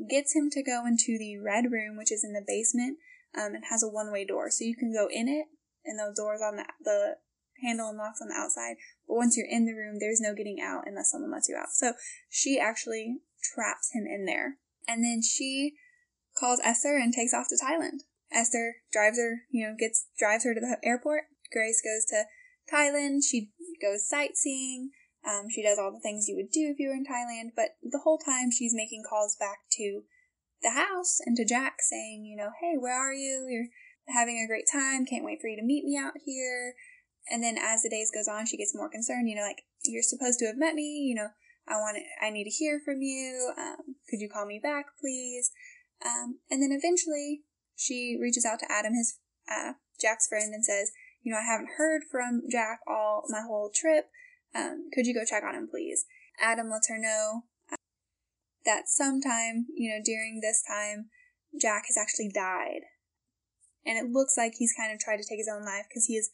gets 0.09 0.35
him 0.35 0.49
to 0.51 0.63
go 0.63 0.85
into 0.85 1.17
the 1.17 1.37
red 1.37 1.71
room, 1.71 1.97
which 1.97 2.11
is 2.11 2.23
in 2.23 2.33
the 2.33 2.45
basement, 2.45 2.97
um, 3.37 3.55
and 3.55 3.65
has 3.69 3.83
a 3.83 3.89
one 3.89 4.11
way 4.11 4.25
door. 4.25 4.49
So 4.49 4.63
you 4.63 4.75
can 4.75 4.93
go 4.93 5.07
in 5.09 5.27
it, 5.27 5.47
and 5.85 5.97
the 5.97 6.13
doors 6.15 6.41
on 6.41 6.57
the, 6.57 6.65
the 6.83 7.15
handle 7.63 7.89
and 7.89 7.97
locks 7.97 8.21
on 8.21 8.29
the 8.29 8.35
outside. 8.35 8.75
But 9.07 9.15
once 9.15 9.37
you're 9.37 9.49
in 9.49 9.65
the 9.65 9.73
room, 9.73 9.97
there's 9.99 10.21
no 10.21 10.35
getting 10.35 10.59
out 10.61 10.83
unless 10.85 11.11
someone 11.11 11.31
lets 11.31 11.49
you 11.49 11.55
out. 11.55 11.69
So 11.71 11.93
she 12.29 12.59
actually 12.59 13.17
traps 13.41 13.91
him 13.93 14.05
in 14.05 14.25
there. 14.25 14.57
And 14.87 15.03
then 15.03 15.21
she 15.21 15.73
calls 16.37 16.61
Esther 16.63 16.97
and 16.97 17.13
takes 17.13 17.33
off 17.33 17.47
to 17.49 17.57
Thailand. 17.57 18.05
Esther 18.31 18.77
drives 18.91 19.17
her, 19.17 19.41
you 19.49 19.65
know, 19.65 19.75
gets 19.77 20.07
drives 20.19 20.43
her 20.43 20.53
to 20.53 20.59
the 20.59 20.77
airport. 20.83 21.23
Grace 21.51 21.81
goes 21.81 22.05
to 22.05 22.25
Thailand. 22.71 23.19
She 23.23 23.51
goes 23.81 24.07
sightseeing. 24.07 24.91
Um, 25.27 25.49
she 25.49 25.61
does 25.61 25.77
all 25.77 25.91
the 25.91 25.99
things 25.99 26.27
you 26.27 26.37
would 26.37 26.51
do 26.51 26.71
if 26.71 26.79
you 26.79 26.87
were 26.87 26.95
in 26.95 27.05
Thailand, 27.05 27.51
but 27.55 27.75
the 27.83 27.99
whole 28.03 28.17
time 28.17 28.49
she's 28.49 28.73
making 28.73 29.03
calls 29.03 29.35
back 29.35 29.67
to 29.71 30.03
the 30.63 30.71
house 30.71 31.19
and 31.25 31.35
to 31.35 31.45
Jack 31.45 31.81
saying, 31.81 32.23
you 32.25 32.37
know, 32.37 32.51
hey, 32.61 32.75
where 32.79 32.95
are 32.95 33.13
you? 33.13 33.45
You're 33.49 33.67
having 34.07 34.39
a 34.39 34.47
great 34.47 34.65
time. 34.71 35.05
Can't 35.05 35.25
wait 35.25 35.39
for 35.41 35.47
you 35.47 35.57
to 35.57 35.65
meet 35.65 35.83
me 35.83 35.97
out 35.97 36.13
here. 36.25 36.75
And 37.29 37.43
then 37.43 37.57
as 37.57 37.83
the 37.83 37.89
days 37.89 38.09
goes 38.09 38.27
on, 38.27 38.45
she 38.45 38.57
gets 38.57 38.75
more 38.75 38.89
concerned. 38.89 39.27
You 39.27 39.35
know, 39.35 39.41
like 39.41 39.63
you're 39.83 40.01
supposed 40.01 40.39
to 40.39 40.45
have 40.45 40.57
met 40.57 40.75
me. 40.75 41.05
You 41.09 41.15
know, 41.15 41.27
I 41.67 41.75
want 41.75 41.97
to, 41.97 42.25
I 42.25 42.29
need 42.29 42.45
to 42.45 42.49
hear 42.49 42.79
from 42.83 43.01
you. 43.01 43.53
Um, 43.57 43.95
could 44.09 44.21
you 44.21 44.29
call 44.29 44.45
me 44.45 44.59
back, 44.63 44.85
please? 44.99 45.51
Um, 46.05 46.39
and 46.49 46.61
then 46.61 46.71
eventually, 46.71 47.41
she 47.75 48.17
reaches 48.19 48.45
out 48.45 48.59
to 48.59 48.71
Adam, 48.71 48.93
his 48.93 49.19
uh, 49.51 49.73
Jack's 49.99 50.27
friend, 50.27 50.53
and 50.53 50.63
says, 50.63 50.91
you 51.21 51.33
know, 51.33 51.39
I 51.39 51.45
haven't 51.45 51.75
heard 51.77 52.03
from 52.09 52.43
Jack 52.49 52.79
all 52.87 53.25
my 53.27 53.41
whole 53.41 53.69
trip. 53.73 54.09
Um, 54.55 54.89
could 54.93 55.05
you 55.05 55.13
go 55.13 55.25
check 55.25 55.43
on 55.43 55.55
him, 55.55 55.67
please? 55.69 56.05
Adam 56.39 56.69
lets 56.69 56.89
her 56.89 56.97
know 56.99 57.43
uh, 57.71 57.75
that 58.65 58.87
sometime, 58.87 59.65
you 59.75 59.89
know, 59.89 60.01
during 60.03 60.39
this 60.41 60.63
time, 60.67 61.09
Jack 61.59 61.85
has 61.87 61.97
actually 61.97 62.29
died. 62.33 62.81
and 63.85 63.97
it 63.97 64.11
looks 64.11 64.35
like 64.37 64.53
he's 64.57 64.73
kind 64.77 64.91
of 64.91 64.99
tried 64.99 65.17
to 65.17 65.23
take 65.27 65.39
his 65.39 65.49
own 65.51 65.63
life 65.63 65.85
because 65.89 66.05
he 66.05 66.15
is. 66.15 66.29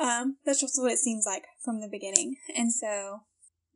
Um, 0.00 0.36
that's 0.44 0.60
just 0.60 0.80
what 0.80 0.92
it 0.92 0.98
seems 0.98 1.24
like 1.26 1.44
from 1.64 1.80
the 1.80 1.88
beginning. 1.90 2.36
And 2.54 2.72
so 2.72 3.20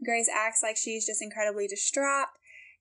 Grace 0.05 0.29
acts 0.35 0.61
like 0.62 0.77
she's 0.77 1.07
just 1.07 1.23
incredibly 1.23 1.66
distraught, 1.66 2.29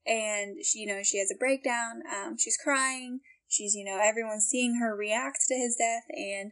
and 0.05 0.57
she, 0.63 0.79
you 0.79 0.87
know, 0.87 1.03
she 1.03 1.19
has 1.19 1.31
a 1.31 1.37
breakdown. 1.37 2.01
Um, 2.07 2.37
she's 2.37 2.57
crying. 2.57 3.19
She's, 3.47 3.75
you 3.75 3.83
know, 3.83 3.99
everyone's 4.01 4.45
seeing 4.45 4.75
her 4.79 4.95
react 4.95 5.39
to 5.47 5.55
his 5.55 5.75
death, 5.75 6.03
and 6.09 6.51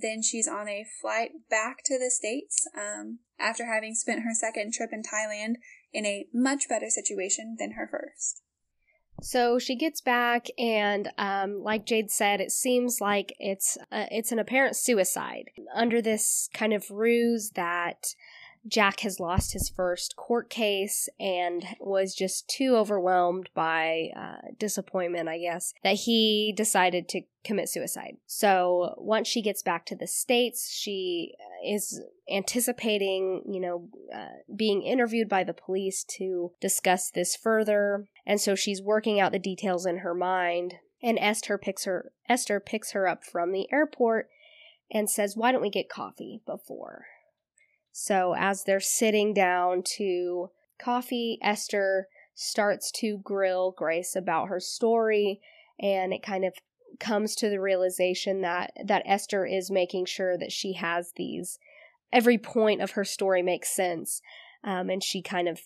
then 0.00 0.22
she's 0.22 0.48
on 0.48 0.68
a 0.68 0.86
flight 1.00 1.30
back 1.50 1.78
to 1.84 1.98
the 1.98 2.10
States 2.10 2.66
um, 2.76 3.18
after 3.38 3.66
having 3.66 3.94
spent 3.94 4.22
her 4.22 4.34
second 4.34 4.72
trip 4.72 4.90
in 4.92 5.02
Thailand 5.02 5.56
in 5.92 6.06
a 6.06 6.26
much 6.32 6.68
better 6.68 6.88
situation 6.88 7.56
than 7.58 7.72
her 7.72 7.86
first. 7.90 8.42
So 9.20 9.58
she 9.58 9.76
gets 9.76 10.00
back, 10.00 10.46
and 10.58 11.10
um, 11.18 11.62
like 11.62 11.86
Jade 11.86 12.10
said, 12.10 12.40
it 12.40 12.50
seems 12.50 13.00
like 13.00 13.34
it's 13.38 13.78
uh, 13.92 14.06
it's 14.10 14.32
an 14.32 14.38
apparent 14.38 14.74
suicide 14.74 15.50
under 15.74 16.02
this 16.02 16.48
kind 16.52 16.72
of 16.72 16.90
ruse 16.90 17.52
that 17.54 18.14
Jack 18.66 19.00
has 19.00 19.18
lost 19.18 19.52
his 19.52 19.68
first 19.68 20.14
court 20.16 20.48
case 20.48 21.08
and 21.18 21.64
was 21.80 22.14
just 22.14 22.48
too 22.48 22.76
overwhelmed 22.76 23.50
by 23.54 24.10
uh, 24.16 24.48
disappointment, 24.58 25.28
I 25.28 25.38
guess, 25.38 25.74
that 25.82 25.96
he 25.96 26.52
decided 26.56 27.08
to 27.08 27.22
commit 27.44 27.68
suicide. 27.68 28.18
So 28.26 28.94
once 28.98 29.26
she 29.26 29.42
gets 29.42 29.62
back 29.62 29.84
to 29.86 29.96
the 29.96 30.06
States, 30.06 30.72
she 30.72 31.34
is 31.66 32.00
anticipating, 32.30 33.42
you 33.50 33.60
know, 33.60 33.88
uh, 34.14 34.54
being 34.54 34.82
interviewed 34.82 35.28
by 35.28 35.42
the 35.42 35.54
police 35.54 36.04
to 36.18 36.52
discuss 36.60 37.10
this 37.10 37.34
further. 37.34 38.06
And 38.24 38.40
so 38.40 38.54
she's 38.54 38.80
working 38.80 39.18
out 39.18 39.32
the 39.32 39.38
details 39.38 39.86
in 39.86 39.98
her 39.98 40.14
mind. 40.14 40.74
And 41.02 41.18
Esther 41.18 41.58
picks 41.58 41.84
her 41.84 42.12
Esther 42.28 42.60
picks 42.60 42.92
her 42.92 43.08
up 43.08 43.24
from 43.24 43.50
the 43.50 43.66
airport 43.72 44.28
and 44.88 45.10
says, 45.10 45.36
"Why 45.36 45.50
don't 45.50 45.62
we 45.62 45.70
get 45.70 45.88
coffee 45.88 46.42
before?" 46.46 47.06
So 47.92 48.34
as 48.36 48.64
they're 48.64 48.80
sitting 48.80 49.34
down 49.34 49.82
to 49.96 50.50
coffee, 50.78 51.38
Esther 51.42 52.08
starts 52.34 52.90
to 52.90 53.18
grill 53.18 53.70
Grace 53.70 54.16
about 54.16 54.48
her 54.48 54.58
story 54.58 55.40
and 55.78 56.12
it 56.12 56.22
kind 56.22 56.44
of 56.44 56.54
comes 56.98 57.34
to 57.36 57.48
the 57.48 57.60
realization 57.60 58.40
that 58.40 58.72
that 58.84 59.02
Esther 59.06 59.46
is 59.46 59.70
making 59.70 60.06
sure 60.06 60.36
that 60.38 60.52
she 60.52 60.74
has 60.74 61.12
these 61.16 61.58
every 62.12 62.38
point 62.38 62.80
of 62.80 62.92
her 62.92 63.04
story 63.04 63.42
makes 63.42 63.74
sense. 63.74 64.20
Um, 64.64 64.90
and 64.90 65.02
she 65.02 65.22
kind 65.22 65.48
of 65.48 65.60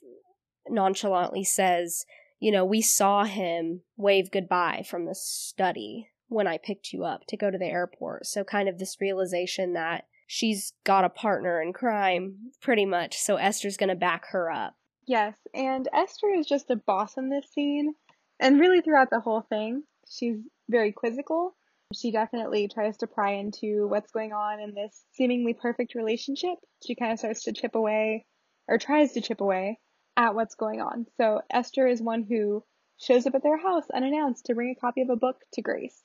nonchalantly 0.69 1.45
says 1.45 2.05
you 2.41 2.51
know 2.51 2.65
we 2.65 2.83
saw 2.83 3.25
him 3.25 3.83
wave 3.97 4.31
goodbye 4.31 4.85
from 4.89 5.05
the 5.05 5.15
study 5.15 6.09
when 6.29 6.47
I 6.47 6.59
picked 6.59 6.93
you 6.93 7.05
up 7.05 7.27
to 7.29 7.37
go 7.37 7.51
to 7.51 7.59
the 7.59 7.67
airport. 7.67 8.27
So 8.27 8.43
kind 8.43 8.69
of 8.69 8.79
this 8.79 9.01
realization 9.01 9.75
that 9.75 10.07
she's 10.27 10.73
got 10.85 11.05
a 11.05 11.09
partner 11.09 11.61
in 11.63 11.73
crime, 11.73 12.51
pretty 12.61 12.85
much. 12.85 13.19
So 13.19 13.37
Esther's 13.37 13.77
to 13.77 13.95
back 13.95 14.27
her 14.31 14.51
up. 14.51 14.75
Yes, 15.07 15.37
and 15.55 15.89
Esther 15.93 16.29
is 16.37 16.47
just 16.47 16.71
a 16.71 16.77
boss 16.77 17.17
in 17.17 17.31
this 17.31 17.47
scene, 17.53 17.95
and 18.41 18.59
really 18.59 18.81
throughout 18.81 19.11
the 19.11 19.21
whole 19.21 19.43
thing. 19.43 19.85
She's 20.09 20.39
very 20.69 20.93
quizzical. 20.93 21.57
She 21.95 22.11
definitely 22.11 22.69
tries 22.69 22.97
to 22.99 23.07
pry 23.07 23.35
into 23.35 23.87
what's 23.89 24.11
going 24.11 24.33
on 24.33 24.61
in 24.61 24.75
this 24.75 25.05
seemingly 25.13 25.55
perfect 25.55 25.95
relationship. 25.95 26.59
She 26.85 26.97
kind 26.97 27.13
of 27.13 27.21
starts 27.21 27.45
to 27.45 27.53
chip 27.53 27.77
away, 27.77 28.27
or 28.67 28.79
tries 28.79 29.13
to 29.13 29.21
chip 29.21 29.41
away, 29.41 29.79
at 30.17 30.35
what's 30.35 30.55
going 30.55 30.81
on. 30.81 31.07
So 31.17 31.43
Esther 31.51 31.87
is 31.87 32.03
one 32.03 32.25
who 32.29 32.65
shows 32.99 33.27
up 33.27 33.35
at 33.35 33.43
their 33.43 33.59
house 33.59 33.85
unannounced 33.95 34.47
to 34.47 34.55
bring 34.55 34.75
a 34.77 34.81
copy 34.81 35.03
of 35.03 35.11
a 35.11 35.17
book 35.17 35.37
to 35.53 35.63
Grace. 35.63 36.03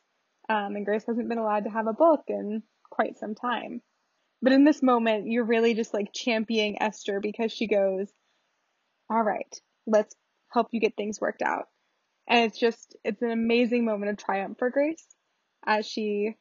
Um, 0.50 0.76
and 0.76 0.86
Grace 0.86 1.06
hasn't 1.08 1.30
been 1.30 1.38
allowed 1.38 1.64
to 1.64 1.70
have 1.70 1.88
a 1.88 1.94
book 1.94 2.24
in 2.28 2.64
quite 2.90 3.18
some 3.18 3.34
time. 3.34 3.82
But 4.42 4.54
in 4.54 4.64
this 4.64 4.82
moment, 4.82 5.28
you're 5.28 5.46
really 5.46 5.74
just 5.74 5.94
like 5.94 6.14
championing 6.14 6.82
Esther 6.82 7.20
because 7.20 7.52
she 7.52 7.68
goes, 7.68 8.08
all 9.10 9.22
right, 9.22 9.54
let's 9.86 10.16
help 10.52 10.68
you 10.72 10.80
get 10.80 10.96
things 10.96 11.22
worked 11.22 11.42
out. 11.42 11.66
And 12.28 12.46
it's 12.46 12.60
just, 12.60 12.96
it's 13.04 13.22
an 13.22 13.32
amazing 13.32 13.86
moment 13.86 14.12
of 14.12 14.18
triumph 14.18 14.58
for 14.58 14.70
Grace 14.70 15.06
as 15.66 15.86
she 15.86 16.36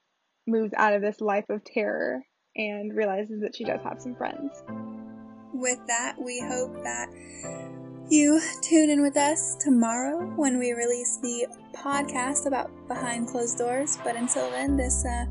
moves 0.46 0.72
out 0.76 0.94
of 0.94 1.02
this 1.02 1.20
life 1.20 1.48
of 1.50 1.64
terror 1.64 2.22
and 2.56 2.96
realizes 2.96 3.42
that 3.42 3.54
she 3.54 3.64
does 3.64 3.80
have 3.82 4.00
some 4.00 4.14
friends. 4.14 4.62
With 5.52 5.78
that, 5.86 6.16
we 6.18 6.40
hope 6.40 6.82
that 6.82 7.08
you 8.08 8.40
tune 8.62 8.90
in 8.90 9.02
with 9.02 9.16
us 9.16 9.56
tomorrow 9.56 10.24
when 10.36 10.58
we 10.58 10.72
release 10.72 11.18
the 11.18 11.46
podcast 11.74 12.46
about 12.46 12.70
Behind 12.88 13.28
Closed 13.28 13.58
Doors. 13.58 13.98
But 14.02 14.16
until 14.16 14.50
then, 14.50 14.76
this 14.76 15.04
uh, 15.04 15.26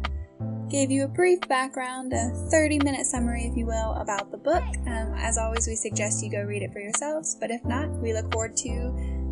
gave 0.69 0.91
you 0.91 1.03
a 1.03 1.07
brief 1.07 1.41
background, 1.47 2.13
a 2.13 2.29
30 2.49 2.79
minute 2.79 3.05
summary, 3.05 3.45
if 3.45 3.57
you 3.57 3.65
will, 3.65 3.93
about 3.93 4.31
the 4.31 4.37
book. 4.37 4.63
Um, 4.85 5.13
as 5.17 5.37
always, 5.37 5.67
we 5.67 5.75
suggest 5.75 6.23
you 6.23 6.31
go 6.31 6.41
read 6.43 6.61
it 6.61 6.71
for 6.71 6.79
yourselves, 6.79 7.35
but 7.39 7.51
if 7.51 7.63
not, 7.65 7.89
we 7.89 8.13
look 8.13 8.31
forward 8.31 8.55
to 8.57 8.69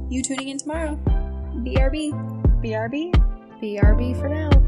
you 0.10 0.22
tuning 0.24 0.50
in 0.50 0.58
tomorrow. 0.58 1.00
BRB. 1.64 2.12
BRB. 2.64 3.14
BRB 3.62 4.20
for 4.20 4.30
now. 4.30 4.67